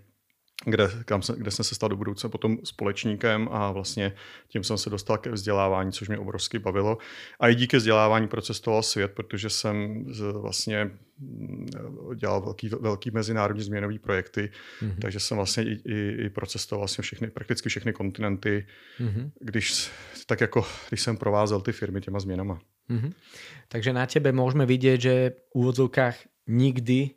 kde, 0.65 0.91
kam 1.05 1.23
se, 1.23 1.35
kde 1.37 1.51
jsem 1.51 1.65
se 1.65 1.75
stal 1.75 1.89
do 1.89 1.97
budoucna 1.97 2.29
potom 2.29 2.59
společníkem 2.65 3.49
a 3.53 3.73
vlastně 3.73 4.13
tím 4.49 4.65
jsem 4.65 4.79
se 4.79 4.91
dostal 4.91 5.19
ke 5.19 5.31
vzdělávání, 5.31 5.93
což 5.93 6.09
mě 6.09 6.19
obrovsky 6.19 6.59
bavilo. 6.59 6.99
A 7.41 7.49
i 7.49 7.55
díky 7.55 7.77
vzdělávání 7.77 8.29
procestoval 8.29 8.83
svět, 8.83 9.13
protože 9.15 9.51
jsem 9.51 10.05
vlastně 10.33 10.91
mm, 11.19 11.67
dělal 12.15 12.41
velký, 12.41 12.69
velký 12.81 13.11
mezinárodní 13.11 13.63
změnový 13.63 13.99
projekty, 13.99 14.51
mm-hmm. 14.83 14.99
takže 15.01 15.21
jsem 15.21 15.37
vlastně 15.37 15.65
i, 15.65 15.81
i, 15.85 16.25
i 16.27 16.31
procestoval 16.31 16.81
vlastně 16.81 17.03
všechny, 17.03 17.31
prakticky 17.31 17.69
všechny 17.69 17.93
kontinenty, 17.93 18.67
mm-hmm. 19.01 19.31
když, 19.41 19.91
tak 20.27 20.41
jako 20.41 20.67
když 20.89 21.01
jsem 21.01 21.17
provázel 21.17 21.61
ty 21.61 21.73
firmy 21.73 22.01
těma 22.01 22.21
změnama. 22.21 22.61
Mm-hmm. 22.91 23.13
Takže 23.69 23.93
na 23.93 24.07
tebe 24.07 24.33
můžeme 24.33 24.67
vidět, 24.67 25.01
že 25.01 25.31
v 25.31 25.55
úvodzovkách 25.55 26.17
nikdy 26.47 27.11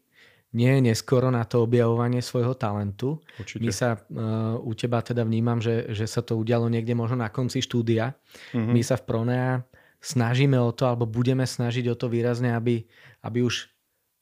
nie 0.51 0.67
je 0.67 0.81
neskoro 0.91 1.31
na 1.31 1.47
to 1.47 1.63
objavovanie 1.63 2.19
svojho 2.19 2.59
talentu. 2.59 3.23
Určite. 3.39 3.63
My 3.63 3.71
sa 3.71 3.95
uh, 3.95 4.59
u 4.59 4.71
teba 4.75 4.99
teda 4.99 5.23
vnímam, 5.23 5.63
že, 5.63 5.87
že 5.95 6.03
sa 6.07 6.19
to 6.19 6.35
udialo 6.35 6.67
niekde 6.67 6.91
možno 6.91 7.23
na 7.23 7.31
konci 7.31 7.63
štúdia. 7.63 8.19
Mm-hmm. 8.51 8.71
My 8.75 8.81
sa 8.83 8.99
v 8.99 9.05
Pronea 9.07 9.63
snažíme 10.03 10.59
o 10.59 10.75
to, 10.75 10.91
alebo 10.91 11.07
budeme 11.07 11.47
snažiť 11.47 11.87
o 11.87 11.95
to 11.95 12.11
výrazne, 12.11 12.51
aby, 12.51 12.83
aby 13.23 13.47
už 13.47 13.71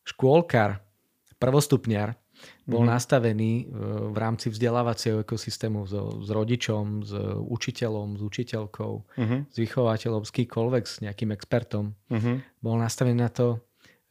škôlkar, 0.06 0.86
prvostupňar 1.42 2.14
bol 2.70 2.86
mm-hmm. 2.86 2.94
nastavený 2.94 3.52
uh, 3.66 4.14
v 4.14 4.18
rámci 4.22 4.54
vzdelávacieho 4.54 5.26
ekosystému 5.26 5.90
so, 5.90 6.22
s 6.22 6.30
rodičom, 6.30 7.10
s 7.10 7.12
učiteľom, 7.42 8.16
s 8.16 8.22
učiteľkou, 8.22 8.94
mm-hmm. 9.18 9.40
s 9.50 9.56
vychovateľom, 9.58 10.22
s 10.22 10.32
kýkoľvek, 10.32 10.84
s 10.86 10.96
nejakým 11.02 11.34
expertom. 11.34 11.98
Mm-hmm. 12.14 12.36
Bol 12.62 12.76
nastavený 12.78 13.18
na 13.18 13.34
to, 13.34 13.66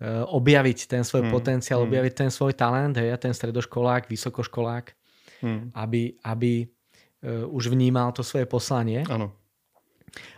objaviť 0.06 0.78
ten 0.86 1.02
svoj 1.02 1.26
hmm. 1.26 1.34
potenciál, 1.34 1.82
hmm. 1.82 1.90
objaviť 1.90 2.14
ten 2.14 2.30
svoj 2.30 2.54
talent, 2.54 2.94
hej, 2.94 3.10
ten 3.18 3.34
stredoškolák, 3.34 4.06
vysokoškolák, 4.06 4.94
hmm. 5.42 5.74
aby, 5.74 6.14
aby 6.22 6.52
uh, 6.62 7.50
už 7.50 7.74
vnímal 7.74 8.14
to 8.14 8.22
svoje 8.22 8.46
poslanie. 8.46 9.02
Ano. 9.10 9.34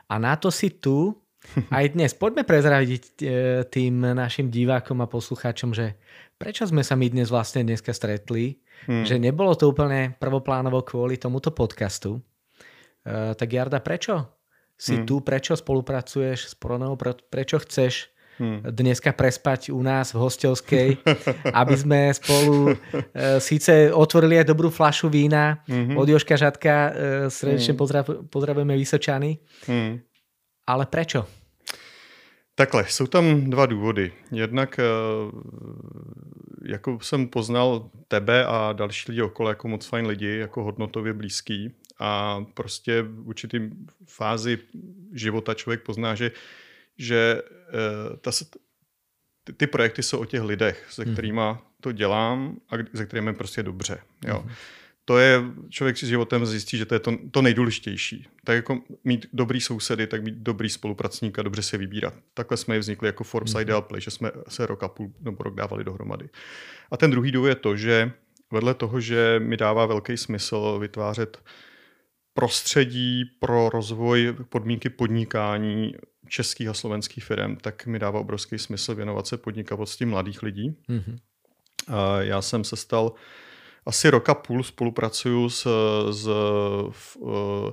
A 0.08 0.16
na 0.16 0.34
to 0.40 0.48
si 0.48 0.72
tu 0.72 1.12
aj 1.76 1.92
dnes 1.92 2.16
poďme 2.16 2.48
prezradiť 2.48 3.04
uh, 3.04 3.24
tým 3.68 4.00
našim 4.16 4.48
divákom 4.48 5.04
a 5.04 5.10
poslucháčom, 5.12 5.76
že 5.76 6.00
prečo 6.40 6.64
sme 6.64 6.80
sa 6.80 6.96
my 6.96 7.12
dnes 7.12 7.28
vlastne 7.28 7.60
dneska 7.60 7.92
stretli, 7.92 8.64
hmm. 8.88 9.04
že 9.04 9.20
nebolo 9.20 9.52
to 9.52 9.68
úplne 9.68 10.16
prvoplánovo 10.16 10.80
kvôli 10.88 11.20
tomuto 11.20 11.52
podcastu. 11.52 12.24
Uh, 13.04 13.36
tak 13.36 13.52
Jarda, 13.52 13.84
prečo 13.84 14.24
si 14.80 14.96
hmm. 14.96 15.04
tu, 15.04 15.20
prečo 15.20 15.52
spolupracuješ 15.52 16.48
s 16.48 16.54
Pronou, 16.56 16.96
prečo 17.28 17.60
chceš 17.60 18.08
hmm. 18.40 18.73
dneska 18.73 19.12
prespať 19.12 19.68
u 19.70 19.82
nás 19.85 20.16
v 20.16 20.18
hostelskej, 20.25 20.88
aby 21.61 21.75
sme 21.76 22.00
spolu 22.16 22.73
e, 22.73 22.75
síce 23.37 23.92
otvorili 23.92 24.40
aj 24.40 24.49
dobrú 24.49 24.73
flašu 24.73 25.12
vína 25.12 25.61
hmm. 25.68 26.00
od 26.00 26.09
Joška 26.09 26.40
Žadka, 26.40 26.75
e, 26.75 26.90
srdečne 27.28 27.76
hmm. 27.76 27.80
pozdrav, 27.80 28.04
pozdravujeme 28.32 28.75
Vysočany. 28.75 29.37
Hmm. 29.68 30.00
Ale 30.64 30.87
prečo? 30.88 31.28
Takhle, 32.54 32.85
jsou 32.88 33.06
tam 33.06 33.50
dva 33.50 33.66
důvody. 33.66 34.12
Jednak, 34.32 34.78
e, 34.78 34.85
jako 36.64 36.99
jsem 37.02 37.28
poznal 37.28 37.90
tebe 38.09 38.47
a 38.47 38.73
další 38.73 39.12
lidi 39.12 39.23
okolo 39.23 39.49
jako 39.49 39.68
moc 39.68 39.87
fajn 39.87 40.06
lidi, 40.06 40.37
jako 40.37 40.62
hodnotově 40.62 41.12
blízký 41.12 41.75
a 42.00 42.44
prostě 42.54 43.02
v 43.02 43.28
určitým 43.28 43.87
fázi 44.09 44.59
života 45.12 45.54
člověk 45.54 45.82
pozná, 45.82 46.14
že 46.14 46.30
že 47.00 47.42
ta, 48.20 48.30
ty, 49.44 49.52
ty 49.52 49.66
projekty 49.66 50.02
jsou 50.02 50.18
o 50.18 50.24
těch 50.24 50.42
lidech, 50.42 50.86
se 50.90 51.04
mhm. 51.04 51.12
kterými 51.12 51.42
to 51.80 51.92
dělám 51.92 52.56
a 52.70 52.74
se 52.94 53.06
kterými 53.06 53.34
prostě 53.34 53.62
dobře. 53.62 53.98
Jo. 54.26 54.42
Mm. 54.44 54.50
To 55.04 55.18
je, 55.18 55.42
člověk 55.68 55.98
si 55.98 56.06
životem 56.06 56.46
zjistí, 56.46 56.78
že 56.78 56.86
to 56.86 56.94
je 56.94 56.98
to, 56.98 57.18
to 57.30 57.42
nejdůležitější. 57.42 58.28
Tak 58.44 58.56
jako 58.56 58.80
mít 59.04 59.26
dobrý 59.32 59.60
sousedy, 59.60 60.06
tak 60.06 60.22
mít 60.22 60.34
dobrý 60.34 60.68
spolupracník 60.68 61.38
a 61.38 61.42
dobře 61.42 61.62
se 61.62 61.78
vybírat. 61.78 62.14
Takhle 62.34 62.56
jsme 62.56 62.78
vznikli 62.78 63.08
jako 63.08 63.24
Forbes 63.24 63.54
mm. 63.54 63.60
Ideal 63.60 63.82
Play, 63.82 64.00
že 64.00 64.10
jsme 64.10 64.30
se 64.48 64.66
rok 64.66 64.82
a 64.82 64.88
půl 64.88 65.12
nebo 65.20 65.42
rok 65.42 65.54
dávali 65.54 65.84
dohromady. 65.84 66.28
A 66.90 66.96
ten 66.96 67.10
druhý 67.10 67.32
důvod 67.32 67.48
je 67.48 67.54
to, 67.54 67.76
že 67.76 68.12
vedle 68.52 68.74
toho, 68.74 69.00
že 69.00 69.40
mi 69.42 69.56
dává 69.56 69.86
velký 69.86 70.16
smysl 70.16 70.78
vytvářet 70.78 71.42
prostředí 72.34 73.24
pro 73.24 73.68
rozvoj 73.68 74.36
podmínky 74.48 74.88
podnikání 74.88 75.94
českých 76.30 76.68
a 76.68 76.75
slovenských 76.75 77.25
firm, 77.25 77.56
tak 77.56 77.87
mi 77.87 77.99
dává 77.99 78.20
obrovský 78.20 78.58
smysl 78.58 78.94
věnovat 78.94 79.26
se 79.26 79.37
podnikavosti 79.37 80.04
mladých 80.06 80.42
lidí. 80.42 80.76
Mm-hmm. 80.88 81.18
Já 82.20 82.42
jsem 82.42 82.64
se 82.64 82.76
stal 82.76 83.12
asi 83.87 84.10
roka 84.10 84.34
půl 84.34 84.62
spolupracuju 84.62 85.50
s, 85.50 85.66
s 86.10 86.26
v, 86.90 87.16
uh, 87.16 87.70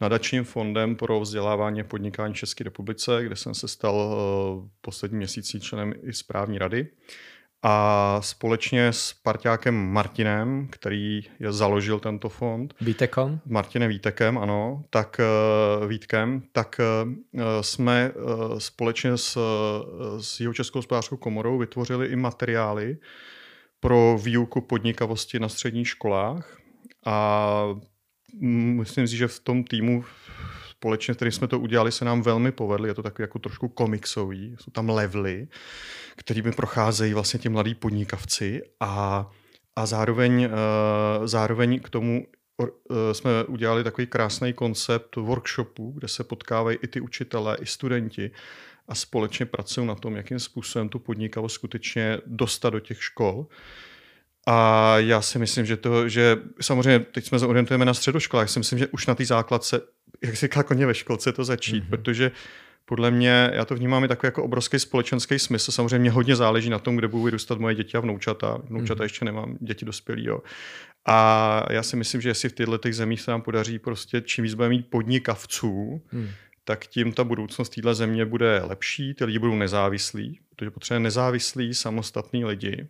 nadačním 0.00 0.44
fondem 0.44 0.96
pro 0.96 1.20
vzdělávání 1.20 1.80
a 1.80 1.84
podnikání 1.84 2.34
České 2.34 2.64
republice, 2.64 3.24
kde 3.24 3.36
jsem 3.36 3.54
se 3.54 3.68
stal 3.68 3.94
uh, 3.94 4.68
poslední 4.80 5.18
měsící 5.18 5.60
členem 5.60 5.94
i 6.02 6.12
správní 6.12 6.58
rady. 6.58 6.88
A 7.68 8.18
společně 8.22 8.86
s 8.86 9.12
parťákem 9.12 9.74
Martinem, 9.74 10.68
který 10.70 11.20
je 11.40 11.52
založil 11.52 11.98
tento 11.98 12.28
fond. 12.28 12.74
Vítekom? 12.80 13.40
Martinem 13.46 13.88
Vítekem, 13.88 14.38
ano. 14.38 14.84
Tak 14.90 15.20
uh, 15.80 15.86
Vítkem, 15.86 16.42
tak 16.52 16.80
uh, 17.34 17.42
jsme 17.60 18.10
uh, 18.10 18.58
společně 18.58 19.16
s, 19.16 19.38
s 20.20 20.40
jeho 20.40 20.54
Českou 20.54 20.78
hospodářskou 20.78 21.16
komorou 21.16 21.58
vytvořili 21.58 22.06
i 22.06 22.16
materiály 22.16 22.96
pro 23.80 24.18
výuku 24.22 24.60
podnikavosti 24.60 25.38
na 25.38 25.48
středních 25.48 25.88
školách. 25.88 26.58
A 27.04 27.48
myslím 28.40 29.08
si, 29.08 29.16
že 29.16 29.28
v 29.28 29.40
tom 29.40 29.64
týmu 29.64 30.04
společně, 30.86 31.14
který 31.14 31.32
jsme 31.32 31.48
to 31.48 31.58
udělali, 31.58 31.92
se 31.92 32.04
nám 32.04 32.22
velmi 32.22 32.52
povedli. 32.52 32.88
Je 32.88 32.94
to 32.94 33.02
takový 33.02 33.22
jako 33.22 33.38
trošku 33.38 33.68
komiksový. 33.68 34.56
Jsou 34.60 34.70
tam 34.70 34.88
levely, 34.88 35.48
kterými 36.16 36.52
procházejí 36.52 37.14
vlastně 37.14 37.40
ti 37.40 37.48
mladí 37.48 37.74
podnikavci 37.74 38.62
a, 38.80 39.26
a 39.76 39.86
zároveň, 39.86 40.44
uh, 40.44 41.26
zároveň 41.26 41.80
k 41.80 41.90
tomu 41.90 42.26
uh, 42.58 42.66
jsme 43.12 43.44
udělali 43.44 43.84
takový 43.84 44.06
krásný 44.06 44.52
koncept 44.52 45.16
workshopu, 45.16 45.92
kde 45.98 46.08
se 46.08 46.24
potkávají 46.24 46.78
i 46.82 46.86
ty 46.86 47.00
učitelé, 47.00 47.56
i 47.60 47.66
studenti 47.66 48.30
a 48.88 48.94
společně 48.94 49.46
pracují 49.46 49.86
na 49.86 49.94
tom, 49.94 50.16
jakým 50.16 50.38
způsobem 50.38 50.88
tu 50.88 50.98
podnikavost 50.98 51.54
skutečně 51.54 52.18
dostat 52.26 52.70
do 52.70 52.80
těch 52.80 53.02
škol. 53.02 53.46
A 54.46 54.94
já 54.98 55.20
si 55.20 55.38
myslím, 55.38 55.66
že 55.66 55.76
to, 55.76 56.08
že 56.08 56.36
samozřejmě 56.60 56.98
teď 56.98 57.26
jsme 57.26 57.38
orientujeme 57.38 57.84
na 57.84 57.94
středoškolách, 57.94 58.44
já 58.44 58.48
si 58.48 58.58
myslím, 58.58 58.78
že 58.78 58.86
už 58.86 59.06
na 59.06 59.14
té 59.14 59.24
základce, 59.24 59.80
jak 60.22 60.36
si 60.36 60.46
říká 60.46 60.62
koně 60.62 60.86
ve 60.86 60.94
školce, 60.94 61.32
to 61.32 61.44
začít, 61.44 61.84
mm-hmm. 61.84 61.90
protože 61.90 62.30
podle 62.84 63.10
mě, 63.10 63.50
já 63.54 63.64
to 63.64 63.74
vnímám 63.74 64.04
i 64.04 64.08
takový 64.08 64.26
jako 64.26 64.44
obrovský 64.44 64.78
společenský 64.78 65.38
smysl. 65.38 65.72
Samozřejmě 65.72 65.98
mě 65.98 66.10
hodně 66.10 66.36
záleží 66.36 66.70
na 66.70 66.78
tom, 66.78 66.96
kde 66.96 67.08
budou 67.08 67.22
vyrůstat 67.22 67.58
moje 67.58 67.74
děti 67.74 67.96
a 67.96 68.00
vnoučata. 68.00 68.58
Vnoučata 68.64 69.00
mm-hmm. 69.00 69.02
ještě 69.02 69.24
nemám, 69.24 69.56
děti 69.60 69.84
dospělí, 69.84 70.24
jo. 70.24 70.40
A 71.06 71.62
já 71.70 71.82
si 71.82 71.96
myslím, 71.96 72.20
že 72.20 72.28
jestli 72.28 72.48
v 72.48 72.52
těchto 72.52 72.78
těch 72.78 72.96
zemích 72.96 73.20
se 73.20 73.30
nám 73.30 73.42
podaří 73.42 73.78
prostě 73.78 74.20
čím 74.20 74.44
víc 74.44 74.54
budeme 74.54 74.74
mít 74.74 74.90
podnikavců, 74.90 76.02
mm 76.12 76.28
tak 76.68 76.86
tím 76.86 77.12
ta 77.12 77.24
budoucnost 77.24 77.68
téhle 77.68 77.94
země 77.94 78.24
bude 78.24 78.62
lepší, 78.64 79.14
ty 79.14 79.24
lidi 79.24 79.38
budou 79.38 79.56
nezávislí, 79.56 80.40
protože 80.56 80.70
potřebujeme 80.70 81.02
nezávislí, 81.02 81.74
samostatní 81.74 82.44
lidi. 82.44 82.86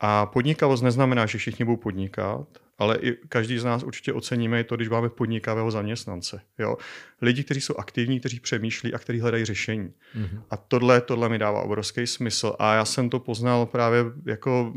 A 0.00 0.26
podnikavost 0.26 0.82
neznamená, 0.82 1.26
že 1.26 1.38
všichni 1.38 1.64
budou 1.64 1.76
podnikat, 1.76 2.46
ale 2.78 2.96
i 2.96 3.12
každý 3.28 3.58
z 3.58 3.64
nás 3.64 3.82
určitě 3.82 4.12
oceníme 4.12 4.64
to, 4.64 4.76
když 4.76 4.88
máme 4.88 5.08
podnikavého 5.08 5.70
zaměstnance. 5.70 6.40
Jo? 6.58 6.76
Lidi, 7.22 7.44
kteří 7.44 7.60
jsou 7.60 7.74
aktivní, 7.76 8.20
kteří 8.20 8.40
přemýšlí 8.40 8.94
a 8.94 8.98
kteří 8.98 9.20
hledají 9.20 9.44
řešení. 9.44 9.92
Mm-hmm. 10.16 10.42
A 10.50 10.56
tohle, 10.56 11.00
tohle 11.00 11.28
mi 11.28 11.38
dává 11.38 11.62
obrovský 11.62 12.06
smysl. 12.06 12.56
A 12.58 12.74
já 12.74 12.84
jsem 12.84 13.10
to 13.10 13.20
poznal 13.20 13.66
právě 13.66 14.04
jako, 14.26 14.72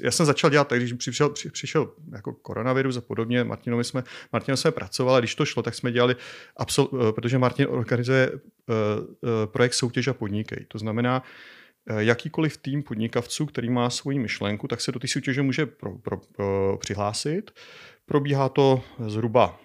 já 0.00 0.10
jsem 0.10 0.26
začal 0.26 0.50
dělat 0.50 0.68
tak, 0.68 0.78
když 0.78 0.92
přišel, 0.92 1.30
při, 1.30 1.50
přišel 1.50 1.92
jako 2.12 2.32
koronavirus 2.32 2.96
a 2.96 3.00
podobně, 3.00 3.44
Martinovi 3.44 3.84
jsme, 3.84 4.04
Martinovi 4.32 4.56
jsme 4.56 4.70
pracovali, 4.70 5.20
když 5.20 5.34
to 5.34 5.44
šlo, 5.44 5.62
tak 5.62 5.74
jsme 5.74 5.92
dělali, 5.92 6.16
absol, 6.56 6.88
eh, 7.08 7.12
protože 7.12 7.38
Martin 7.38 7.66
organizuje 7.70 8.30
uh, 8.30 8.38
uh, 8.38 9.30
projekt 9.46 9.74
Soutěž 9.74 10.08
a 10.08 10.14
podnikej. 10.14 10.64
To 10.68 10.78
znamená, 10.78 11.22
Eh, 11.22 11.59
jakýkoliv 11.98 12.56
tým 12.56 12.82
podnikavců, 12.82 13.46
který 13.46 13.70
má 13.70 13.90
svoji 13.90 14.18
myšlenku, 14.18 14.68
tak 14.68 14.80
se 14.80 14.92
do 14.92 14.98
té 14.98 15.08
soutěže 15.08 15.42
může 15.42 15.66
pro, 15.66 15.98
pro, 15.98 16.16
pro, 16.36 16.78
přihlásit. 16.78 17.50
Probíhá 18.06 18.48
to 18.48 18.82
zhruba 19.06 19.60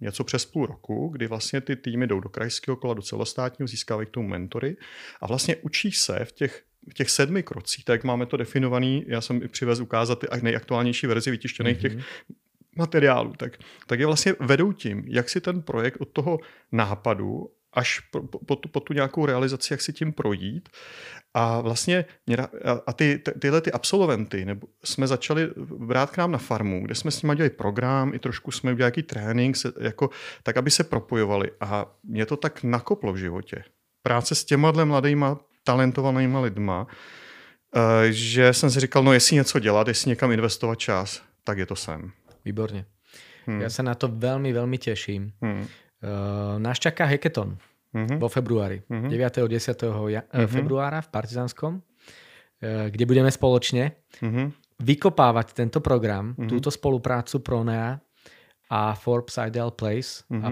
něco 0.00 0.24
přes 0.24 0.46
půl 0.46 0.66
roku, 0.66 1.08
kdy 1.08 1.26
vlastně 1.26 1.60
ty 1.60 1.76
týmy 1.76 2.06
jdou 2.06 2.20
do 2.20 2.28
krajského 2.28 2.76
kola, 2.76 2.94
do 2.94 3.02
celostátního, 3.02 3.68
získávají 3.68 4.06
k 4.06 4.10
tomu 4.10 4.28
mentory 4.28 4.76
a 5.20 5.26
vlastně 5.26 5.56
učí 5.56 5.92
se 5.92 6.24
v 6.24 6.32
těch 6.32 6.62
v 6.90 6.94
těch 6.94 7.10
sedmi 7.10 7.42
krocích, 7.42 7.84
tak 7.84 8.04
máme 8.04 8.26
to 8.26 8.36
definovaný, 8.36 9.04
já 9.06 9.20
jsem 9.20 9.42
i 9.42 9.48
přivez 9.48 9.80
ukázat 9.80 10.18
ty 10.18 10.26
nejaktuálnější 10.42 11.06
verzi 11.06 11.30
vytištěných 11.30 11.78
mm-hmm. 11.78 11.80
těch 11.80 12.04
materiálů, 12.76 13.32
tak, 13.36 13.58
tak 13.86 14.00
je 14.00 14.06
vlastně 14.06 14.34
vedou 14.40 14.72
tím, 14.72 15.04
jak 15.06 15.28
si 15.28 15.40
ten 15.40 15.62
projekt 15.62 15.96
od 16.00 16.08
toho 16.08 16.38
nápadu 16.72 17.50
až 17.76 18.00
po, 18.00 18.22
po, 18.22 18.56
po 18.56 18.80
tu 18.80 18.92
nějakou 18.92 19.26
realizaci, 19.26 19.72
jak 19.72 19.80
si 19.80 19.92
tím 19.92 20.12
projít. 20.12 20.68
A 21.34 21.60
vlastně 21.60 22.04
a 22.86 22.92
ty, 22.92 23.22
tyhle 23.38 23.60
ty 23.60 23.72
absolventy 23.72 24.44
nebo 24.44 24.66
jsme 24.84 25.06
začali 25.06 25.50
brát 25.78 26.10
k 26.10 26.16
nám 26.16 26.32
na 26.32 26.38
farmu, 26.38 26.84
kde 26.84 26.94
jsme 26.94 27.10
s 27.10 27.22
nimi 27.22 27.36
dělali 27.36 27.50
program, 27.50 28.14
i 28.14 28.18
trošku 28.18 28.50
jsme 28.50 28.72
udělali 28.72 28.90
nějaký 28.90 29.02
trénink, 29.02 29.56
se, 29.56 29.72
jako, 29.80 30.10
tak 30.42 30.56
aby 30.56 30.70
se 30.70 30.84
propojovali. 30.84 31.50
A 31.60 31.86
mě 32.04 32.26
to 32.26 32.36
tak 32.36 32.62
nakoplo 32.62 33.12
v 33.12 33.16
životě. 33.16 33.64
Práce 34.02 34.34
s 34.34 34.44
těma 34.44 34.72
mladýma, 34.84 35.38
talentovanýma 35.64 36.40
lidma, 36.40 36.86
eh, 37.76 38.12
že 38.12 38.52
jsem 38.52 38.70
si 38.70 38.80
říkal, 38.80 39.02
no 39.02 39.12
jestli 39.12 39.36
něco 39.36 39.58
dělat, 39.58 39.88
jestli 39.88 40.08
někam 40.08 40.32
investovat 40.32 40.78
čas, 40.78 41.22
tak 41.44 41.58
je 41.58 41.66
to 41.66 41.76
sem. 41.76 42.12
Výborně. 42.44 42.86
Hmm. 43.46 43.60
Já 43.60 43.70
se 43.70 43.82
na 43.82 43.94
to 43.94 44.08
velmi, 44.08 44.52
velmi 44.52 44.78
těším. 44.78 45.32
Hmm. 45.42 45.66
Uh, 46.06 46.62
nás 46.62 46.78
čaká 46.78 47.02
hackathon 47.02 47.58
uh-huh. 47.90 48.22
vo 48.22 48.30
februári. 48.30 48.86
Uh-huh. 48.86 49.10
9. 49.10 49.50
10. 49.50 49.50
Ja- 50.14 50.22
uh-huh. 50.22 50.46
februára 50.46 51.02
v 51.02 51.08
Partizanskom, 51.10 51.82
uh, 51.82 52.86
kde 52.86 53.04
budeme 53.10 53.26
spoločne 53.26 53.98
uh-huh. 54.22 54.54
vykopávať 54.78 55.58
tento 55.58 55.82
program, 55.82 56.38
uh-huh. 56.38 56.46
túto 56.46 56.70
spoluprácu 56.70 57.42
Pronea 57.42 57.98
a 58.70 58.94
Forbes 58.94 59.34
Ideal 59.34 59.74
Place 59.74 60.22
uh-huh. 60.30 60.42
a 60.46 60.48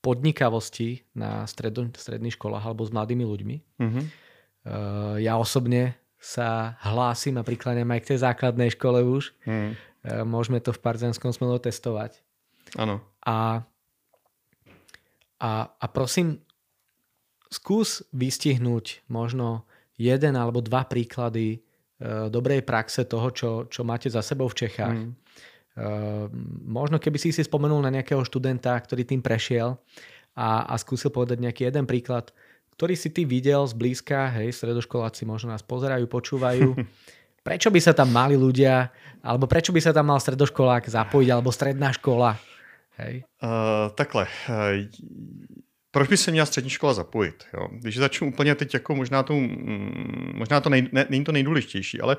podnikavosti 0.00 1.04
na 1.16 1.44
stredo, 1.44 1.84
stredných 1.92 2.36
školách 2.40 2.64
alebo 2.64 2.88
s 2.88 2.92
mladými 2.92 3.24
ľuďmi. 3.28 3.56
Uh-huh. 3.84 4.04
Uh, 4.64 5.16
ja 5.20 5.36
osobne 5.36 6.00
sa 6.16 6.80
hlásim 6.80 7.36
a 7.36 7.44
prikláňam 7.44 7.92
aj 7.92 8.00
k 8.00 8.08
tej 8.16 8.18
základnej 8.24 8.72
škole 8.72 9.04
už. 9.04 9.36
Uh-huh. 9.44 9.76
Uh, 10.00 10.24
môžeme 10.24 10.64
to 10.64 10.72
v 10.72 10.80
Partizanskom 10.80 11.36
smelo 11.36 11.60
testovať. 11.60 12.24
Áno. 12.80 13.04
A 13.20 13.68
a, 15.44 15.68
a 15.76 15.86
prosím, 15.92 16.40
skús 17.52 18.00
vystihnúť 18.16 19.04
možno 19.12 19.68
jeden 20.00 20.34
alebo 20.40 20.64
dva 20.64 20.88
príklady 20.88 21.60
uh, 21.60 22.32
dobrej 22.32 22.64
praxe 22.64 23.04
toho, 23.04 23.28
čo, 23.28 23.50
čo 23.68 23.84
máte 23.84 24.08
za 24.08 24.24
sebou 24.24 24.48
v 24.48 24.58
Čechách. 24.64 24.98
Mm. 25.04 25.12
Uh, 25.74 26.26
možno 26.64 26.96
keby 26.96 27.20
si 27.20 27.34
si 27.34 27.44
spomenul 27.44 27.84
na 27.84 27.92
nejakého 27.92 28.24
študenta, 28.24 28.72
ktorý 28.72 29.04
tým 29.04 29.20
prešiel 29.20 29.76
a, 30.32 30.64
a 30.64 30.74
skúsil 30.80 31.12
povedať 31.12 31.44
nejaký 31.44 31.68
jeden 31.68 31.84
príklad, 31.84 32.32
ktorý 32.74 32.98
si 32.98 33.12
ty 33.12 33.22
videl 33.22 33.62
zblízka, 33.68 34.34
hej, 34.34 34.50
stredoškoláci 34.50 35.22
možno 35.28 35.54
nás 35.54 35.62
pozerajú, 35.62 36.10
počúvajú. 36.10 36.74
Prečo 37.46 37.68
by 37.68 37.80
sa 37.82 37.92
tam 37.92 38.08
mali 38.08 38.40
ľudia, 38.40 38.88
alebo 39.20 39.44
prečo 39.44 39.68
by 39.68 39.76
sa 39.76 39.92
tam 39.92 40.08
mal 40.08 40.16
stredoškolák 40.16 40.88
zapojiť, 40.88 41.28
alebo 41.28 41.52
stredná 41.52 41.92
škola? 41.92 42.40
Hej. 42.96 43.24
Uh, 43.42 43.48
takhle. 43.94 44.26
Uh, 44.48 44.56
proč 45.94 46.08
by 46.08 46.16
se 46.16 46.30
měla 46.30 46.46
střední 46.46 46.70
škola 46.70 46.94
zapojit? 46.94 47.44
Jo? 47.54 47.68
Když 47.72 47.96
začnu 47.96 48.28
úplně 48.28 48.54
teď, 48.54 48.74
jako 48.74 48.94
možná 48.94 49.22
to, 49.22 49.34
mm, 49.34 50.32
možná 50.34 50.60
to 50.60 50.70
nej, 50.70 50.88
ne, 50.92 51.06
není 51.10 51.24
to 51.24 51.32
nejdůležitější, 51.32 52.00
ale 52.00 52.16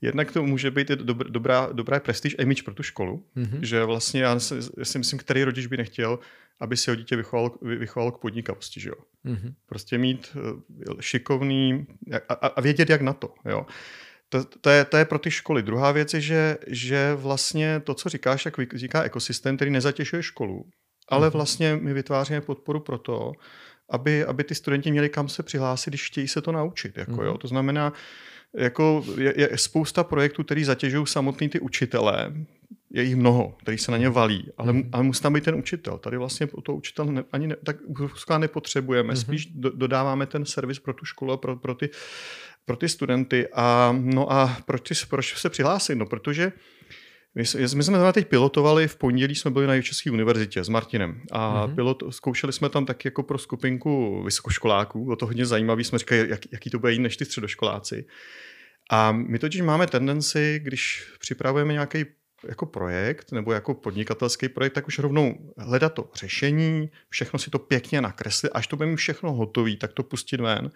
jednak 0.00 0.32
to 0.32 0.42
může 0.42 0.70
být 0.70 0.88
dob, 0.88 1.18
dobrá, 1.18 1.68
dobrá 1.72 2.00
prestiž 2.00 2.36
image 2.38 2.62
pro 2.62 2.74
tu 2.74 2.82
školu, 2.82 3.24
mm-hmm. 3.36 3.60
že 3.60 3.84
vlastně 3.84 4.22
já 4.22 4.38
si, 4.38 4.54
já 4.78 4.84
si 4.84 4.98
myslím, 4.98 5.18
který 5.18 5.44
rodič 5.44 5.66
by 5.66 5.76
nechtěl, 5.76 6.18
aby 6.60 6.76
si 6.76 6.90
ho 6.90 6.94
dítě 6.94 7.16
vychoval, 7.16 7.58
vychoval 7.62 8.12
k 8.12 8.18
podnikavosti, 8.18 8.80
že 8.80 8.88
jo. 8.88 8.96
Mm-hmm. 9.24 9.54
Prostě 9.66 9.98
mít 9.98 10.36
šikovný 11.00 11.86
a, 12.28 12.34
a 12.34 12.60
vědět, 12.60 12.90
jak 12.90 13.00
na 13.00 13.12
to, 13.12 13.34
jo. 13.44 13.66
To, 14.32 14.44
to, 14.44 14.70
je, 14.70 14.84
to 14.84 14.96
je 14.96 15.04
pro 15.04 15.18
ty 15.18 15.30
školy. 15.30 15.62
Druhá 15.62 15.92
věc 15.92 16.14
je, 16.14 16.20
že, 16.20 16.58
že 16.66 17.14
vlastně 17.14 17.80
to, 17.84 17.94
co 17.94 18.08
říkáš, 18.08 18.44
jak 18.44 18.54
říká 18.74 19.02
ekosystém, 19.02 19.56
který 19.56 19.70
nezatěžuje 19.70 20.22
školu, 20.22 20.64
ale 21.08 21.26
mhm. 21.26 21.32
vlastně 21.32 21.76
my 21.82 21.92
vytváříme 21.92 22.40
podporu 22.40 22.80
pro 22.80 22.98
to, 22.98 23.32
aby, 23.90 24.24
aby 24.24 24.44
ty 24.44 24.54
studenti 24.54 24.90
měli 24.90 25.08
kam 25.08 25.28
se 25.28 25.42
přihlásit, 25.42 25.90
když 25.90 26.06
chtějí 26.06 26.28
se 26.28 26.40
to 26.40 26.52
naučit. 26.52 26.98
Jako, 26.98 27.12
mm. 27.12 27.20
jo. 27.20 27.38
To 27.38 27.48
znamená, 27.48 27.92
jako 28.56 29.04
je, 29.18 29.34
je 29.36 29.58
spousta 29.58 30.04
projektů, 30.04 30.44
který 30.44 30.64
zatěžují 30.64 31.06
samotný 31.06 31.48
ty 31.48 31.60
učitelé, 31.60 32.32
je 32.90 33.02
jich 33.02 33.16
mnoho, 33.16 33.56
který 33.62 33.78
se 33.78 33.92
na 33.92 33.98
ně 33.98 34.08
valí, 34.08 34.50
ale, 34.56 34.72
mm. 34.72 34.88
ale 34.92 35.02
musí 35.02 35.22
tam 35.22 35.32
být 35.32 35.44
ten 35.44 35.54
učitel. 35.54 35.98
Tady 35.98 36.16
vlastně 36.16 36.46
o 36.52 36.60
toho 36.60 36.78
učitel 36.78 37.04
ne, 37.04 37.24
ani 37.32 37.46
ne, 37.46 37.56
tak 37.64 37.76
nepotřebujeme, 38.38 39.14
mm-hmm. 39.14 39.20
spíš 39.20 39.46
do, 39.46 39.70
dodáváme 39.70 40.26
ten 40.26 40.44
servis 40.44 40.78
pro 40.78 40.92
tu 40.94 41.04
školu 41.04 41.32
a 41.32 41.36
pro, 41.36 41.56
pro, 41.56 41.74
ty, 41.74 41.90
pro 42.70 42.76
ty 42.76 42.88
studenty. 42.88 43.48
A, 43.52 43.96
no 44.00 44.32
a 44.32 44.56
proč, 44.66 45.04
proč 45.04 45.38
se 45.38 45.50
přihlásit? 45.50 45.94
No, 45.94 46.06
protože 46.06 46.52
my, 47.34 47.44
my 47.74 47.82
jsme 47.82 48.12
teď 48.12 48.28
pilotovali, 48.28 48.88
v 48.88 48.96
pondělí 48.96 49.34
jsme 49.34 49.50
byli 49.50 49.66
na 49.66 49.82
České 49.82 50.10
univerzitě 50.10 50.64
s 50.64 50.68
Martinem 50.68 51.22
a 51.32 51.66
mm-hmm. 51.66 51.74
pilot, 51.74 52.02
zkoušeli 52.10 52.52
jsme 52.52 52.68
tam 52.68 52.86
tak 52.86 53.04
jako 53.04 53.22
pro 53.22 53.38
skupinku 53.38 54.22
vysokoškoláků, 54.22 55.04
bylo 55.04 55.16
to 55.16 55.26
hodně 55.26 55.46
zajímavé, 55.46 55.84
jsme 55.84 55.98
říkali, 55.98 56.26
jak, 56.28 56.40
jaký 56.52 56.70
to 56.70 56.78
bude 56.78 56.92
jít 56.92 56.98
než 56.98 57.16
ty 57.16 57.24
středoškoláci. 57.24 58.06
A 58.90 59.12
my 59.12 59.38
totiž 59.38 59.60
máme 59.60 59.86
tendenci, 59.86 60.60
když 60.62 61.12
připravujeme 61.20 61.72
nějaký 61.72 62.04
jako 62.48 62.66
projekt 62.66 63.32
nebo 63.32 63.52
jako 63.52 63.74
podnikatelský 63.74 64.48
projekt, 64.48 64.72
tak 64.72 64.88
už 64.88 64.98
rovnou 64.98 65.54
hledat 65.58 65.94
to 65.94 66.10
řešení, 66.14 66.90
všechno 67.08 67.38
si 67.38 67.50
to 67.50 67.58
pěkně 67.58 68.00
nakreslit, 68.00 68.52
až 68.54 68.66
to 68.66 68.76
bude 68.76 68.96
všechno 68.96 69.32
hotové, 69.32 69.76
tak 69.76 69.92
to 69.92 70.02
pustit 70.02 70.40
ven. 70.40 70.70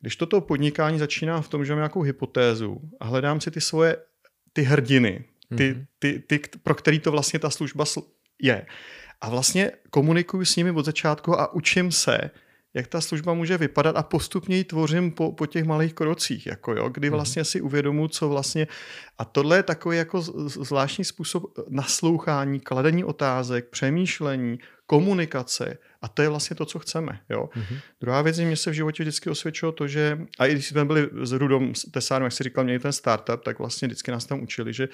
Když 0.00 0.16
toto 0.16 0.40
podnikání 0.40 0.98
začíná 0.98 1.40
v 1.40 1.48
tom, 1.48 1.64
že 1.64 1.72
mám 1.72 1.78
nějakou 1.78 2.02
hypotézu 2.02 2.80
a 3.00 3.04
hledám 3.04 3.40
si 3.40 3.50
ty 3.50 3.60
svoje 3.60 3.96
ty 4.52 4.62
hrdiny, 4.62 5.24
ty, 5.56 5.74
mhm. 5.74 5.84
ty, 5.98 6.22
ty, 6.26 6.40
pro 6.62 6.74
který 6.74 6.98
to 7.00 7.10
vlastně 7.10 7.38
ta 7.38 7.50
služba 7.50 7.84
je. 8.42 8.66
A 9.20 9.30
vlastně 9.30 9.72
komunikuju 9.90 10.44
s 10.44 10.56
nimi 10.56 10.70
od 10.70 10.84
začátku 10.84 11.40
a 11.40 11.54
učím 11.54 11.92
se, 11.92 12.30
jak 12.74 12.86
ta 12.86 13.00
služba 13.00 13.34
může 13.34 13.58
vypadat 13.58 13.96
a 13.96 14.02
postupně 14.02 14.56
ji 14.56 14.64
tvořím 14.64 15.10
po, 15.10 15.32
po 15.32 15.46
těch 15.46 15.64
malých 15.64 15.94
krocích, 15.94 16.46
jako 16.46 16.72
jo, 16.72 16.88
kdy 16.88 17.08
mhm. 17.08 17.14
vlastně 17.14 17.44
si 17.44 17.60
uvědomuji, 17.60 18.08
co 18.08 18.28
vlastně... 18.28 18.66
A 19.18 19.24
tohle 19.24 19.56
je 19.56 19.62
takový 19.62 19.96
jako 19.96 20.22
zvláštní 20.46 21.04
způsob 21.04 21.42
naslouchání, 21.68 22.60
kladení 22.60 23.04
otázek, 23.04 23.68
přemýšlení, 23.68 24.58
komunikace 24.86 25.78
a 26.02 26.08
to 26.08 26.22
je 26.22 26.28
vlastně 26.28 26.56
to, 26.56 26.64
co 26.64 26.78
chceme. 26.78 27.20
Jo? 27.28 27.48
Mm-hmm. 27.56 27.80
Druhá 28.00 28.22
věc, 28.22 28.38
mě 28.38 28.56
se 28.56 28.70
v 28.70 28.74
životě 28.74 29.02
vždycky 29.02 29.30
osvědčilo 29.30 29.72
to, 29.72 29.88
že, 29.88 30.18
a 30.38 30.46
i 30.46 30.52
když 30.52 30.66
jsme 30.66 30.84
byli 30.84 31.08
s 31.22 31.32
Rudom 31.32 31.72
Tesárem, 31.90 32.24
jak 32.24 32.32
si 32.32 32.44
říkal, 32.44 32.64
měli 32.64 32.78
ten 32.78 32.92
startup, 32.92 33.44
tak 33.44 33.58
vlastně 33.58 33.88
vždycky 33.88 34.10
nás 34.10 34.26
tam 34.26 34.42
učili, 34.42 34.72
že, 34.72 34.88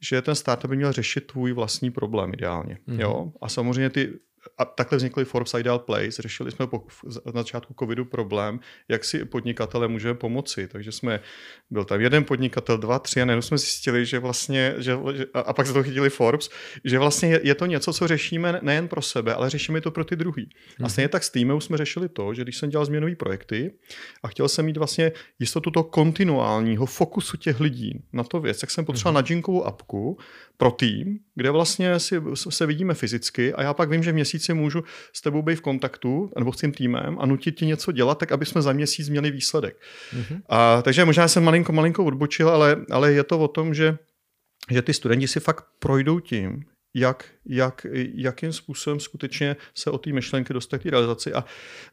že 0.00 0.22
ten 0.22 0.34
startup 0.34 0.70
by 0.70 0.76
měl 0.76 0.92
řešit 0.92 1.26
tvůj 1.26 1.52
vlastní 1.52 1.90
problém 1.90 2.34
ideálně. 2.34 2.78
Mm-hmm. 2.88 3.00
Jo? 3.00 3.32
A 3.42 3.48
samozřejmě 3.48 3.90
ty 3.90 4.12
a 4.58 4.64
takhle 4.64 4.96
vznikly 4.96 5.24
Forbes 5.24 5.54
Ideal 5.54 5.78
Place. 5.78 6.22
Řešili 6.22 6.50
jsme 6.50 6.66
po, 6.66 6.86
na 7.26 7.32
začátku 7.32 7.74
covidu 7.78 8.04
problém, 8.04 8.60
jak 8.88 9.04
si 9.04 9.24
podnikatele 9.24 9.88
můžeme 9.88 10.14
pomoci. 10.14 10.68
Takže 10.68 10.92
jsme, 10.92 11.20
byl 11.70 11.84
tam 11.84 12.00
jeden 12.00 12.24
podnikatel, 12.24 12.78
dva, 12.78 12.98
tři 12.98 13.22
a 13.22 13.24
najednou 13.24 13.42
jsme 13.42 13.58
zjistili, 13.58 14.06
že 14.06 14.18
vlastně, 14.18 14.74
že, 14.78 14.98
a 15.34 15.52
pak 15.52 15.66
se 15.66 15.72
to 15.72 15.82
chytili 15.82 16.10
Forbes, 16.10 16.50
že 16.84 16.98
vlastně 16.98 17.28
je, 17.28 17.40
je 17.42 17.54
to 17.54 17.66
něco, 17.66 17.92
co 17.92 18.08
řešíme 18.08 18.58
nejen 18.62 18.88
pro 18.88 19.02
sebe, 19.02 19.34
ale 19.34 19.50
řešíme 19.50 19.80
to 19.80 19.90
pro 19.90 20.04
ty 20.04 20.16
druhý. 20.16 20.48
A 20.80 20.82
mhm. 20.82 20.90
stejně 20.90 21.08
tak 21.08 21.24
s 21.24 21.30
týmem 21.30 21.60
jsme 21.60 21.76
řešili 21.76 22.08
to, 22.08 22.34
že 22.34 22.42
když 22.42 22.56
jsem 22.56 22.70
dělal 22.70 22.84
změnový 22.84 23.16
projekty 23.16 23.72
a 24.22 24.28
chtěl 24.28 24.48
jsem 24.48 24.64
mít 24.64 24.76
vlastně 24.76 25.12
jistotu 25.38 25.70
toho 25.70 25.84
kontinuálního 25.84 26.86
fokusu 26.86 27.36
těch 27.36 27.60
lidí 27.60 28.02
na 28.12 28.24
to 28.24 28.40
věc, 28.40 28.60
tak 28.60 28.70
jsem 28.70 28.84
potřeboval 28.84 29.22
mm. 29.22 29.24
na 29.24 29.28
Jinkovou 29.28 29.64
apku 29.64 30.18
pro 30.56 30.70
tým, 30.70 31.18
kde 31.34 31.50
vlastně 31.50 32.00
si, 32.00 32.22
se 32.34 32.66
vidíme 32.66 32.94
fyzicky 32.94 33.54
a 33.54 33.62
já 33.62 33.74
pak 33.74 33.90
vím, 33.90 34.02
že 34.02 34.12
v 34.12 34.14
měsíci 34.36 34.54
můžu 34.54 34.84
s 35.12 35.20
tebou 35.20 35.42
být 35.42 35.56
v 35.56 35.60
kontaktu 35.60 36.30
nebo 36.38 36.52
s 36.52 36.56
tím 36.56 36.72
týmem 36.72 37.16
a 37.20 37.26
nutit 37.26 37.56
ti 37.56 37.66
něco 37.66 37.92
dělat, 37.92 38.18
tak 38.18 38.32
aby 38.32 38.46
jsme 38.46 38.62
za 38.62 38.72
měsíc 38.72 39.08
měli 39.08 39.30
výsledek. 39.30 39.76
Mm-hmm. 40.12 40.42
A, 40.48 40.82
takže 40.82 41.04
možná 41.04 41.28
jsem 41.28 41.44
malinko, 41.44 41.72
malinko 41.72 42.04
odbočil, 42.04 42.48
ale, 42.48 42.76
ale 42.90 43.12
je 43.12 43.24
to 43.24 43.38
o 43.38 43.48
tom, 43.48 43.74
že 43.74 43.98
že 44.70 44.82
ty 44.82 44.94
studenti 44.94 45.28
si 45.28 45.40
fakt 45.40 45.64
projdou 45.78 46.20
tím, 46.20 46.64
jak, 46.98 47.24
jak, 47.46 47.86
jakým 48.14 48.52
způsobem 48.52 49.00
skutečně 49.00 49.56
se 49.74 49.90
o 49.90 49.98
té 49.98 50.12
myšlenky 50.12 50.52
dostat 50.52 50.78
k 50.78 50.86
realizaci. 50.86 51.32
A 51.32 51.44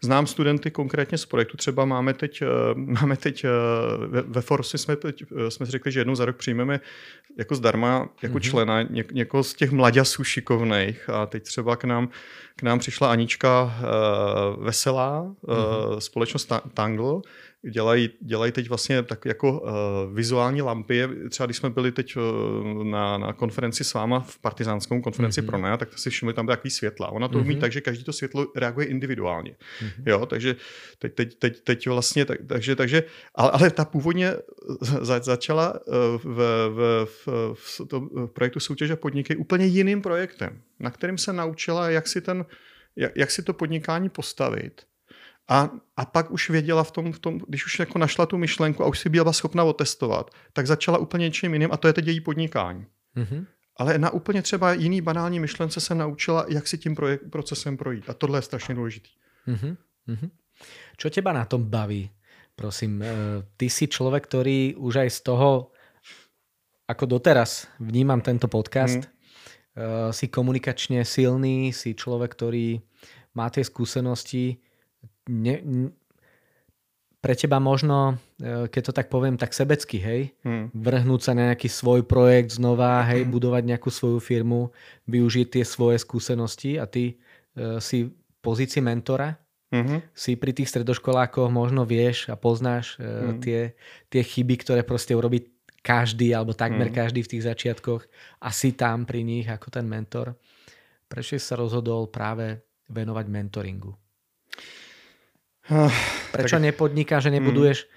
znám 0.01 0.27
studenty 0.27 0.71
konkrétně 0.71 1.17
z 1.17 1.25
projektu, 1.25 1.57
třeba 1.57 1.85
máme 1.85 2.13
teď, 2.13 2.41
eh, 2.41 2.45
máme 2.75 3.17
teď 3.17 3.43
eh, 3.43 3.49
ve, 4.07 4.21
ve 4.21 4.41
Forsi 4.41 4.77
jsme, 4.77 4.95
teď, 4.95 5.23
eh, 5.23 5.51
jsme 5.51 5.65
si 5.65 5.71
řekli, 5.71 5.91
že 5.91 5.99
jednou 5.99 6.15
za 6.15 6.25
rok 6.25 6.37
přijmeme 6.37 6.79
jako 7.37 7.55
zdarma, 7.55 8.09
jako 8.21 8.37
mm-hmm. 8.37 8.49
člena 8.49 8.81
ně, 8.81 9.03
někoho 9.11 9.43
z 9.43 9.53
těch 9.53 9.71
mladěsů 9.71 10.23
šikovných 10.23 11.09
a 11.09 11.25
teď 11.25 11.43
třeba 11.43 11.75
k 11.75 11.83
nám, 11.83 12.09
k 12.55 12.63
nám 12.63 12.79
přišla 12.79 13.11
Anička 13.11 13.63
uh, 13.63 14.63
Veselá, 14.63 15.35
mm-hmm. 15.43 15.97
společnost 15.97 16.51
Tangle, 16.73 17.21
dělají, 17.71 18.09
dělají 18.21 18.51
teď 18.51 18.69
vlastně 18.69 19.03
tak 19.03 19.25
jako 19.25 19.61
uh, 19.61 19.69
vizuální 20.13 20.61
lampy. 20.61 21.07
Třeba 21.29 21.47
když 21.47 21.57
jsme 21.57 21.69
byli 21.69 21.91
teď 21.91 22.15
uh, 22.15 22.83
na, 22.83 23.17
na 23.17 23.33
konferenci 23.33 23.83
s 23.83 23.93
váma 23.93 24.19
v 24.19 24.39
partizánskou 24.39 25.01
konferenci 25.01 25.41
mm-hmm. 25.41 25.45
pro 25.45 25.57
NEA, 25.57 25.77
tak 25.77 25.97
si 25.97 26.09
všimli 26.09 26.33
tam 26.33 26.47
takový 26.47 26.69
světla. 26.69 27.09
Ona 27.09 27.27
to 27.27 27.37
mm-hmm. 27.37 27.41
umí 27.41 27.55
tak, 27.55 27.71
že 27.71 27.81
každý 27.81 28.03
to 28.03 28.13
světlo 28.13 28.47
reaguje 28.55 28.87
individuálně. 28.87 29.51
Mm-hmm. 29.51 30.03
Jo, 30.05 30.25
takže 30.25 30.55
teď, 30.99 31.15
teď, 31.15 31.35
teď, 31.35 31.61
teď 31.63 31.87
vlastně, 31.87 32.25
tak, 32.25 32.37
takže, 32.47 32.75
takže 32.75 33.03
ale, 33.35 33.51
ale 33.51 33.69
ta 33.69 33.85
původně 33.85 34.33
za, 34.81 35.19
začala 35.19 35.79
v, 36.17 36.25
v, 36.69 37.07
v, 37.25 37.27
v, 37.53 37.81
to, 37.87 37.99
v 37.99 38.27
projektu 38.27 38.59
soutěže 38.59 38.95
podniky 38.95 39.35
úplně 39.35 39.65
jiným 39.65 40.01
projektem, 40.01 40.61
na 40.79 40.91
kterým 40.91 41.17
se 41.17 41.33
naučila, 41.33 41.89
jak 41.89 42.07
si 42.07 42.21
ten 42.21 42.45
jak, 42.95 43.11
jak 43.15 43.31
si 43.31 43.43
to 43.43 43.53
podnikání 43.53 44.09
postavit 44.09 44.81
a, 45.49 45.69
a 45.97 46.05
pak 46.05 46.31
už 46.31 46.49
věděla 46.49 46.83
v 46.83 46.91
tom, 46.91 47.13
v 47.13 47.19
tom, 47.19 47.39
když 47.47 47.65
už 47.65 47.79
jako 47.79 47.99
našla 47.99 48.25
tu 48.25 48.37
myšlenku 48.37 48.83
a 48.83 48.87
už 48.87 48.99
si 48.99 49.09
byla 49.09 49.33
schopna 49.33 49.63
otestovat, 49.63 50.31
tak 50.53 50.67
začala 50.67 50.97
úplně 50.97 51.25
něčím 51.25 51.53
jiným 51.53 51.69
a 51.71 51.77
to 51.77 51.87
je 51.87 51.93
teď 51.93 52.07
její 52.07 52.21
podnikání. 52.21 52.85
Mm-hmm. 53.17 53.45
Ale 53.77 53.97
na 53.97 54.09
úplně 54.09 54.41
třeba 54.41 54.73
jiný 54.73 55.01
banální 55.01 55.39
myšlence 55.39 55.79
se 55.79 55.95
naučila, 55.95 56.45
jak 56.49 56.67
si 56.67 56.77
tím 56.77 56.95
projek- 56.95 57.29
procesem 57.29 57.77
projít. 57.77 58.09
A 58.09 58.13
tohle 58.13 58.37
je 58.37 58.41
strašně 58.41 58.75
důležité. 58.75 59.09
Mm-hmm. 59.47 59.77
Mm-hmm. 60.07 60.29
Čo 60.97 61.09
teba 61.09 61.33
na 61.33 61.45
tom 61.45 61.63
baví? 61.63 62.09
Prosím, 62.55 63.01
eh, 63.01 63.09
ty 63.57 63.69
si 63.69 63.87
človek, 63.87 64.29
ktorý 64.29 64.77
už 64.77 64.95
aj 64.95 65.09
z 65.09 65.19
toho, 65.21 65.73
ako 66.87 67.05
doteraz 67.05 67.67
vnímam 67.79 68.21
tento 68.21 68.47
podcast, 68.51 69.07
mm. 69.07 70.11
si 70.11 70.27
komunikačne 70.27 71.01
silný, 71.07 71.73
si 71.73 71.95
človek, 71.95 72.35
ktorý 72.35 72.83
má 73.33 73.49
tie 73.49 73.63
skúsenosti, 73.65 74.61
ne, 75.29 75.55
pre 77.23 77.39
teba 77.39 77.55
možno, 77.63 78.19
e, 78.35 78.67
keď 78.67 78.81
to 78.83 78.91
tak 78.91 79.07
poviem, 79.07 79.39
tak 79.39 79.55
sebecky, 79.55 79.95
hej, 79.95 80.21
hmm. 80.43 80.75
vrhnúť 80.75 81.21
sa 81.23 81.31
na 81.31 81.55
nejaký 81.55 81.71
svoj 81.71 82.03
projekt 82.03 82.59
znova, 82.59 82.99
hej, 83.07 83.23
hmm. 83.23 83.31
budovať 83.31 83.63
nejakú 83.63 83.87
svoju 83.87 84.19
firmu, 84.19 84.75
využiť 85.07 85.47
tie 85.55 85.63
svoje 85.63 86.03
skúsenosti 86.03 86.75
a 86.75 86.83
ty 86.83 87.15
uh, 87.55 87.79
si 87.79 88.11
v 88.11 88.13
pozícii 88.43 88.83
mentora, 88.83 89.39
hmm. 89.71 90.11
si 90.11 90.35
pri 90.35 90.51
tých 90.51 90.67
stredoškolákoch 90.67 91.47
možno 91.47 91.87
vieš 91.87 92.27
a 92.27 92.35
poznáš 92.35 92.99
uh, 92.99 93.31
hmm. 93.31 93.39
tie, 93.39 93.71
tie 94.11 94.21
chyby, 94.21 94.59
ktoré 94.59 94.81
proste 94.83 95.15
urobí 95.15 95.47
každý 95.79 96.35
alebo 96.35 96.51
takmer 96.51 96.91
hmm. 96.91 96.97
každý 96.99 97.23
v 97.23 97.31
tých 97.39 97.47
začiatkoch 97.47 98.03
a 98.43 98.51
si 98.51 98.75
tam 98.75 99.07
pri 99.07 99.23
nich 99.23 99.47
ako 99.47 99.71
ten 99.71 99.87
mentor. 99.87 100.35
Prečo 101.07 101.39
si 101.39 101.43
sa 101.43 101.55
rozhodol 101.55 102.11
práve 102.11 102.67
venovať 102.91 103.25
mentoringu? 103.31 104.02
Prečo 106.31 106.59
tak... 106.59 106.65
nepodniká, 106.65 107.19
že 107.23 107.31
nebuduješ 107.31 107.87
mm. 107.87 107.89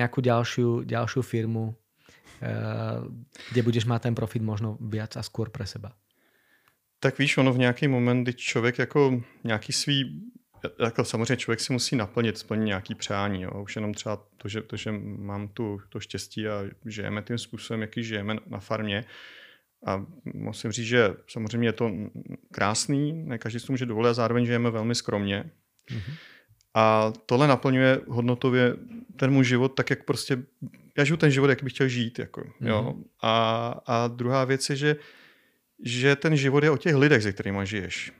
nejakú 0.00 0.18
ďalšiu, 0.24 0.88
ďalšiu 0.88 1.20
firmu, 1.20 1.74
uh, 1.74 3.04
kde 3.52 3.60
budeš 3.62 3.84
mít 3.84 4.02
ten 4.02 4.14
profit 4.14 4.42
možno 4.42 4.80
viac 4.80 5.16
a 5.16 5.22
skôr 5.22 5.52
pre 5.52 5.66
seba? 5.68 5.92
Tak 7.00 7.18
víš, 7.18 7.36
ono 7.36 7.52
v 7.52 7.58
nějaký 7.58 7.88
moment, 7.88 8.22
kdy 8.22 8.34
člověk 8.34 8.78
jako 8.78 9.22
nějaký 9.44 9.72
svý 9.72 10.20
jako 10.78 11.04
samozřejmě 11.04 11.36
člověk 11.36 11.60
si 11.60 11.72
musí 11.72 11.96
naplnit, 11.96 12.38
splnit 12.38 12.64
nějaký 12.64 12.94
přání. 12.94 13.42
Jo. 13.42 13.62
Už 13.62 13.76
jenom 13.76 13.94
třeba 13.94 14.16
to, 14.36 14.48
že, 14.48 14.62
to, 14.62 14.76
že 14.76 14.92
mám 15.02 15.48
tu, 15.48 15.80
to 15.88 16.00
štěstí 16.00 16.48
a 16.48 16.64
žijeme 16.86 17.22
tím 17.22 17.38
způsobem, 17.38 17.80
jaký 17.80 18.04
žijeme 18.04 18.36
na 18.46 18.60
farmě. 18.60 19.04
A 19.86 20.06
musím 20.24 20.72
říct, 20.72 20.86
že 20.86 21.14
samozřejmě 21.28 21.68
je 21.68 21.72
to 21.72 21.90
krásný, 22.52 23.12
ne 23.12 23.38
každý 23.38 23.60
si 23.60 23.66
to 23.66 23.72
může 23.72 23.86
dovolit 23.86 24.10
a 24.10 24.14
zároveň 24.14 24.46
žijeme 24.46 24.70
velmi 24.70 24.94
skromně. 24.94 25.44
Mm-hmm. 25.90 26.14
A 26.74 27.12
tohle 27.26 27.48
naplňuje 27.48 28.00
hodnotově 28.08 28.76
ten 29.16 29.30
můj 29.30 29.44
život 29.44 29.68
tak, 29.68 29.90
jak 29.90 30.04
prostě, 30.04 30.42
já 30.98 31.04
žiju 31.04 31.16
ten 31.16 31.30
život, 31.30 31.50
jak 31.50 31.62
bych 31.62 31.72
chtěl 31.72 31.88
žít. 31.88 32.18
Jako, 32.18 32.40
mm-hmm. 32.40 32.68
jo. 32.68 32.94
A, 33.22 33.74
a 33.86 34.08
druhá 34.08 34.44
věc 34.44 34.70
je, 34.70 34.76
že, 34.76 34.96
že 35.84 36.16
ten 36.16 36.36
život 36.36 36.64
je 36.64 36.70
o 36.70 36.76
těch 36.76 36.94
lidech, 36.94 37.22
se 37.22 37.32
kterými 37.32 37.66
žiješ. 37.66 38.12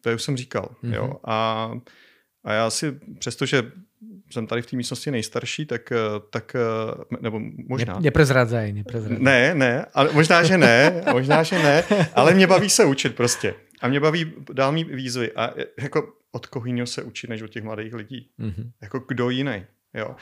To 0.00 0.14
už 0.14 0.22
jsem 0.22 0.36
říkal. 0.36 0.74
Mm-hmm. 0.82 0.94
Jo. 0.94 1.16
A, 1.24 1.70
a 2.44 2.52
já 2.52 2.70
si, 2.70 3.00
přestože 3.18 3.72
jsem 4.30 4.46
tady 4.46 4.62
v 4.62 4.66
té 4.66 4.76
místnosti 4.76 5.10
nejstarší, 5.10 5.66
tak, 5.66 5.92
tak 6.30 6.56
nebo 7.20 7.40
možná... 7.68 7.94
Ne, 7.94 8.00
neprezradzaj, 8.00 8.72
neprezradzaj. 8.72 9.24
Ne, 9.24 9.54
ne, 9.54 9.86
ale 9.94 10.12
možná, 10.12 10.42
že 10.42 10.58
ne, 10.58 11.02
možná, 11.12 11.42
že 11.42 11.58
ne, 11.58 11.84
ale 12.14 12.34
mě 12.34 12.46
baví 12.46 12.70
se 12.70 12.84
učit 12.84 13.14
prostě. 13.14 13.54
A 13.80 13.88
mě 13.88 14.00
baví 14.00 14.32
dál 14.52 14.72
mít 14.72 14.88
výzvy. 14.88 15.32
A 15.32 15.54
jako 15.82 16.12
od 16.34 16.46
koho 16.46 16.66
jiného 16.66 16.86
se 16.86 17.02
učit, 17.02 17.30
než 17.30 17.42
od 17.42 17.50
těch 17.50 17.64
mladých 17.64 17.94
lidí. 17.94 18.30
Mm-hmm. 18.38 18.70
Jako 18.82 18.98
kdo 19.08 19.30
jiný. 19.30 19.64
Jo. 19.94 20.16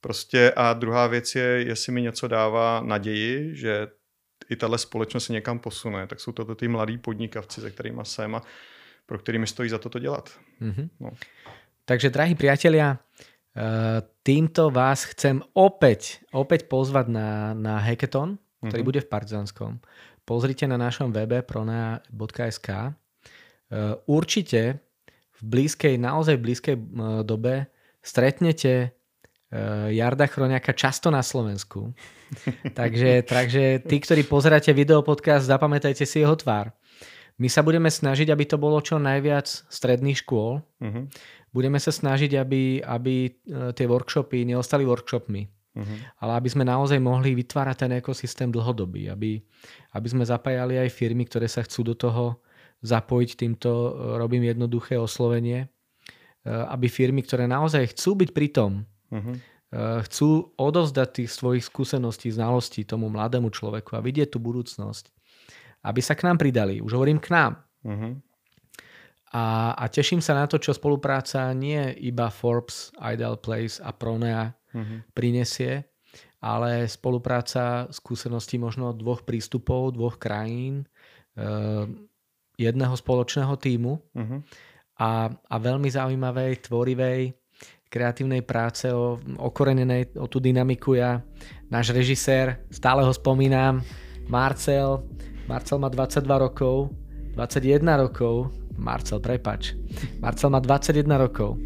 Prostě 0.00 0.52
a 0.56 0.72
druhá 0.72 1.06
věc 1.06 1.34
je, 1.34 1.42
jestli 1.42 1.92
mi 1.92 2.02
něco 2.02 2.28
dává 2.28 2.82
naději, 2.84 3.56
že 3.56 3.88
i 4.50 4.56
tahle 4.56 4.78
společnost 4.78 5.24
se 5.24 5.32
někam 5.32 5.58
posune, 5.58 6.06
tak 6.06 6.20
jsou 6.20 6.32
to 6.32 6.54
ty 6.54 6.68
mladí 6.68 6.98
podnikavci, 6.98 7.60
se 7.60 7.70
kterými 7.70 8.00
jsem 8.02 8.34
a 8.34 8.42
pro 9.06 9.18
kterými 9.18 9.46
stojí 9.46 9.70
za 9.70 9.78
toto 9.78 9.98
dělat. 9.98 10.30
Mm-hmm. 10.60 10.88
No. 11.00 11.10
Takže, 11.84 12.10
drahí 12.10 12.34
priatelia, 12.34 12.98
eh, 12.98 14.02
týmto 14.22 14.70
vás 14.70 15.04
chcem 15.04 15.42
opäť, 15.52 16.22
opäť 16.30 16.70
pozvať 16.70 17.06
na, 17.10 17.54
na 17.54 17.78
hackathon, 17.78 18.38
ktorý 18.62 18.70
mm-hmm. 18.70 18.86
bude 18.86 19.00
v 19.02 19.10
Partizanskom. 19.10 19.72
Pozrite 20.22 20.70
na 20.70 20.78
našom 20.78 21.10
webe 21.10 21.42
pronea.sk. 21.42 22.68
Eh, 22.70 22.94
určite 24.06 24.91
v 25.42 25.46
blízkej, 25.46 25.98
naozaj 25.98 26.38
blízkej 26.38 26.76
dobe 27.26 27.66
stretnete 27.98 28.72
e, 28.78 28.88
Jarda 29.90 30.30
Chroňaka 30.30 30.70
často 30.70 31.10
na 31.10 31.20
Slovensku. 31.20 31.90
takže, 32.78 33.26
takže 33.26 33.82
tí, 33.82 33.98
ktorí 33.98 34.22
pozeráte 34.30 34.70
video 34.70 35.02
podcast, 35.02 35.50
zapamätajte 35.50 36.06
si 36.06 36.22
jeho 36.22 36.38
tvár. 36.38 36.70
My 37.42 37.50
sa 37.50 37.66
budeme 37.66 37.90
snažiť, 37.90 38.30
aby 38.30 38.44
to 38.46 38.54
bolo 38.54 38.78
čo 38.78 39.02
najviac 39.02 39.50
stredných 39.66 40.22
škôl. 40.22 40.62
Uh-huh. 40.62 41.10
Budeme 41.50 41.82
sa 41.82 41.90
snažiť, 41.90 42.38
aby, 42.38 42.78
aby 42.84 43.14
e, 43.26 43.30
tie 43.74 43.86
workshopy 43.88 44.46
neostali 44.46 44.86
workshopmi. 44.86 45.50
Uh-huh. 45.72 45.96
Ale 46.22 46.32
aby 46.38 46.48
sme 46.52 46.62
naozaj 46.68 47.00
mohli 47.00 47.34
vytvárať 47.34 47.88
ten 47.88 47.92
ekosystém 47.98 48.52
dlhodobý. 48.52 49.08
Aby, 49.08 49.42
aby 49.96 50.06
sme 50.06 50.22
zapájali 50.22 50.76
aj 50.78 50.94
firmy, 50.94 51.26
ktoré 51.26 51.48
sa 51.48 51.64
chcú 51.64 51.82
do 51.90 51.94
toho 51.96 52.38
zapojiť 52.82 53.30
týmto, 53.38 53.70
e, 53.70 53.90
robím 54.18 54.44
jednoduché 54.44 54.98
oslovenie, 54.98 55.66
e, 55.66 55.68
aby 56.50 56.90
firmy, 56.90 57.22
ktoré 57.22 57.46
naozaj 57.46 57.94
chcú 57.94 58.26
byť 58.26 58.30
pri 58.34 58.48
tom, 58.50 58.72
uh-huh. 59.08 59.34
chcú 60.04 60.52
odovzdať 60.60 61.08
tých 61.24 61.30
svojich 61.32 61.64
skúseností, 61.64 62.28
znalostí 62.28 62.84
tomu 62.84 63.08
mladému 63.08 63.48
človeku 63.48 63.96
a 63.96 64.04
vidieť 64.04 64.36
tú 64.36 64.38
budúcnosť, 64.42 65.08
aby 65.88 66.00
sa 66.04 66.12
k 66.12 66.28
nám 66.28 66.36
pridali. 66.36 66.84
Už 66.84 66.92
hovorím 66.92 67.16
k 67.16 67.32
nám. 67.32 67.52
Uh-huh. 67.80 68.20
A, 69.32 69.72
a 69.72 69.84
teším 69.88 70.20
sa 70.20 70.36
na 70.36 70.44
to, 70.44 70.60
čo 70.60 70.76
spolupráca 70.76 71.48
nie 71.56 71.80
iba 72.04 72.28
Forbes, 72.28 72.92
Ideal 73.00 73.40
Place 73.40 73.80
a 73.80 73.96
Pronea 73.96 74.52
uh-huh. 74.52 75.08
prinesie, 75.16 75.88
ale 76.42 76.84
spolupráca 76.90 77.88
skúseností 77.88 78.60
možno 78.60 78.92
dvoch 78.92 79.24
prístupov, 79.24 79.96
dvoch 79.96 80.20
krajín, 80.20 80.84
jedného 82.62 82.94
spoločného 82.94 83.54
týmu 83.56 83.98
Mhm. 84.14 84.36
a, 84.98 85.26
a 85.28 85.54
veľmi 85.58 85.88
zaujímavej, 85.88 86.68
tvorivej, 86.68 87.34
kreatívnej 87.86 88.40
práce, 88.40 88.88
o, 88.88 89.18
okorenenej 89.36 90.16
o 90.16 90.24
tú 90.24 90.40
dynamiku. 90.40 90.96
Ja, 90.96 91.20
náš 91.68 91.92
režisér, 91.92 92.64
stále 92.72 93.04
ho 93.04 93.12
spomínam, 93.12 93.84
Marcel. 94.30 95.04
Marcel 95.44 95.76
má 95.76 95.92
22 95.92 96.24
rokov, 96.38 96.88
21 97.36 97.84
rokov, 98.00 98.48
Marcel, 98.72 99.20
prepač. 99.20 99.76
Marcel 100.24 100.48
má 100.48 100.64
21 100.64 101.04
rokov 101.20 101.60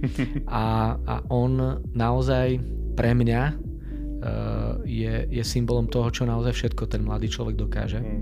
a, 0.50 0.96
a 0.98 1.14
on 1.30 1.54
naozaj 1.94 2.58
pre 2.98 3.14
mňa 3.14 3.42
uh, 3.46 4.82
je, 4.82 5.30
je 5.30 5.42
symbolom 5.46 5.86
toho, 5.86 6.10
čo 6.10 6.26
naozaj 6.26 6.50
všetko 6.50 6.90
ten 6.90 7.06
mladý 7.06 7.30
človek 7.30 7.54
dokáže. 7.54 8.02
Mhm. 8.02 8.18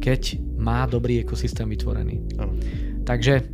Keď 0.00 0.22
má 0.58 0.84
dobrý 0.88 1.20
ekosystém 1.24 1.68
vytvorený. 1.68 2.20
Ano. 2.40 2.56
Takže 3.04 3.44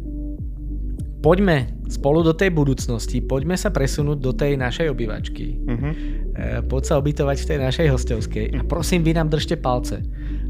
poďme 1.20 1.74
spolu 1.90 2.22
do 2.22 2.32
tej 2.32 2.54
budúcnosti, 2.54 3.20
poďme 3.20 3.58
sa 3.58 3.74
presunúť 3.74 4.18
do 4.18 4.32
tej 4.32 4.54
našej 4.56 4.88
obývačky. 4.88 5.58
E, 5.58 6.62
poď 6.64 6.82
sa 6.86 6.94
obytovať 7.02 7.36
v 7.42 7.48
tej 7.50 7.58
našej 7.60 7.86
hostovskej 7.90 8.46
a 8.56 8.60
prosím, 8.64 9.02
vy 9.02 9.12
nám 9.18 9.28
držte 9.28 9.58
palce, 9.58 10.00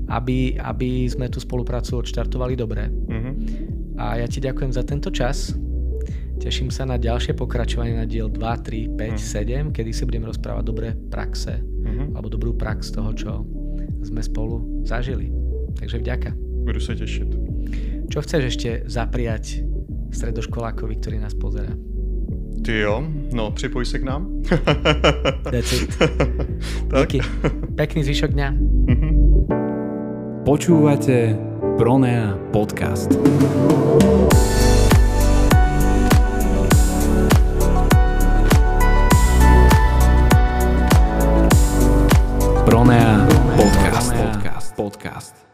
aby, 0.09 0.61
aby 0.61 1.09
sme 1.09 1.33
tú 1.33 1.41
spoluprácu 1.41 2.05
odštartovali 2.05 2.55
dobre. 2.55 2.87
Mhm. 2.89 3.31
A 4.01 4.21
ja 4.21 4.27
ti 4.29 4.41
ďakujem 4.41 4.73
za 4.73 4.85
tento 4.85 5.13
čas. 5.13 5.53
Teším 6.41 6.73
sa 6.73 6.89
na 6.89 6.97
ďalšie 6.97 7.37
pokračovanie 7.37 8.01
na 8.01 8.09
diel 8.09 8.33
2, 8.33 8.41
3, 8.41 8.97
5, 8.97 9.21
7, 9.21 9.77
kedy 9.77 9.93
si 9.93 10.09
budeme 10.09 10.25
rozprávať 10.25 10.65
dobré 10.65 10.89
praxe 10.97 11.61
Mhm. 11.61 12.17
alebo 12.17 12.29
dobrú 12.33 12.57
prax 12.57 12.93
toho, 12.97 13.13
čo 13.13 13.45
sme 14.05 14.23
spolu 14.23 14.85
zažili. 14.85 15.33
Takže 15.79 15.99
vďaka. 15.99 16.31
Budu 16.65 16.81
se 16.81 16.97
těšit. 16.97 17.29
Čo 18.11 18.19
chceš 18.27 18.43
ešte 18.45 18.71
zapriať 18.91 19.63
stredoškolákovi, 20.11 20.99
ktorý 20.99 21.23
nás 21.23 21.35
pozera? 21.39 21.71
Ty 22.65 22.79
jo, 22.79 23.05
no 23.33 23.51
připoj 23.51 23.87
se 23.87 23.99
k 23.99 24.03
nám. 24.03 24.43
That's 25.51 25.73
it. 25.73 25.99
tak. 26.91 27.09
Díky. 27.09 27.21
Pekný 27.75 28.05
zvyšok 28.05 28.31
dňa. 28.35 28.49
Mhm. 28.91 29.09
Počúvate 30.45 31.39
Pronea 31.79 32.35
podcast. 32.51 33.15
Pronea. 42.67 43.30
Podcast. 45.01 45.50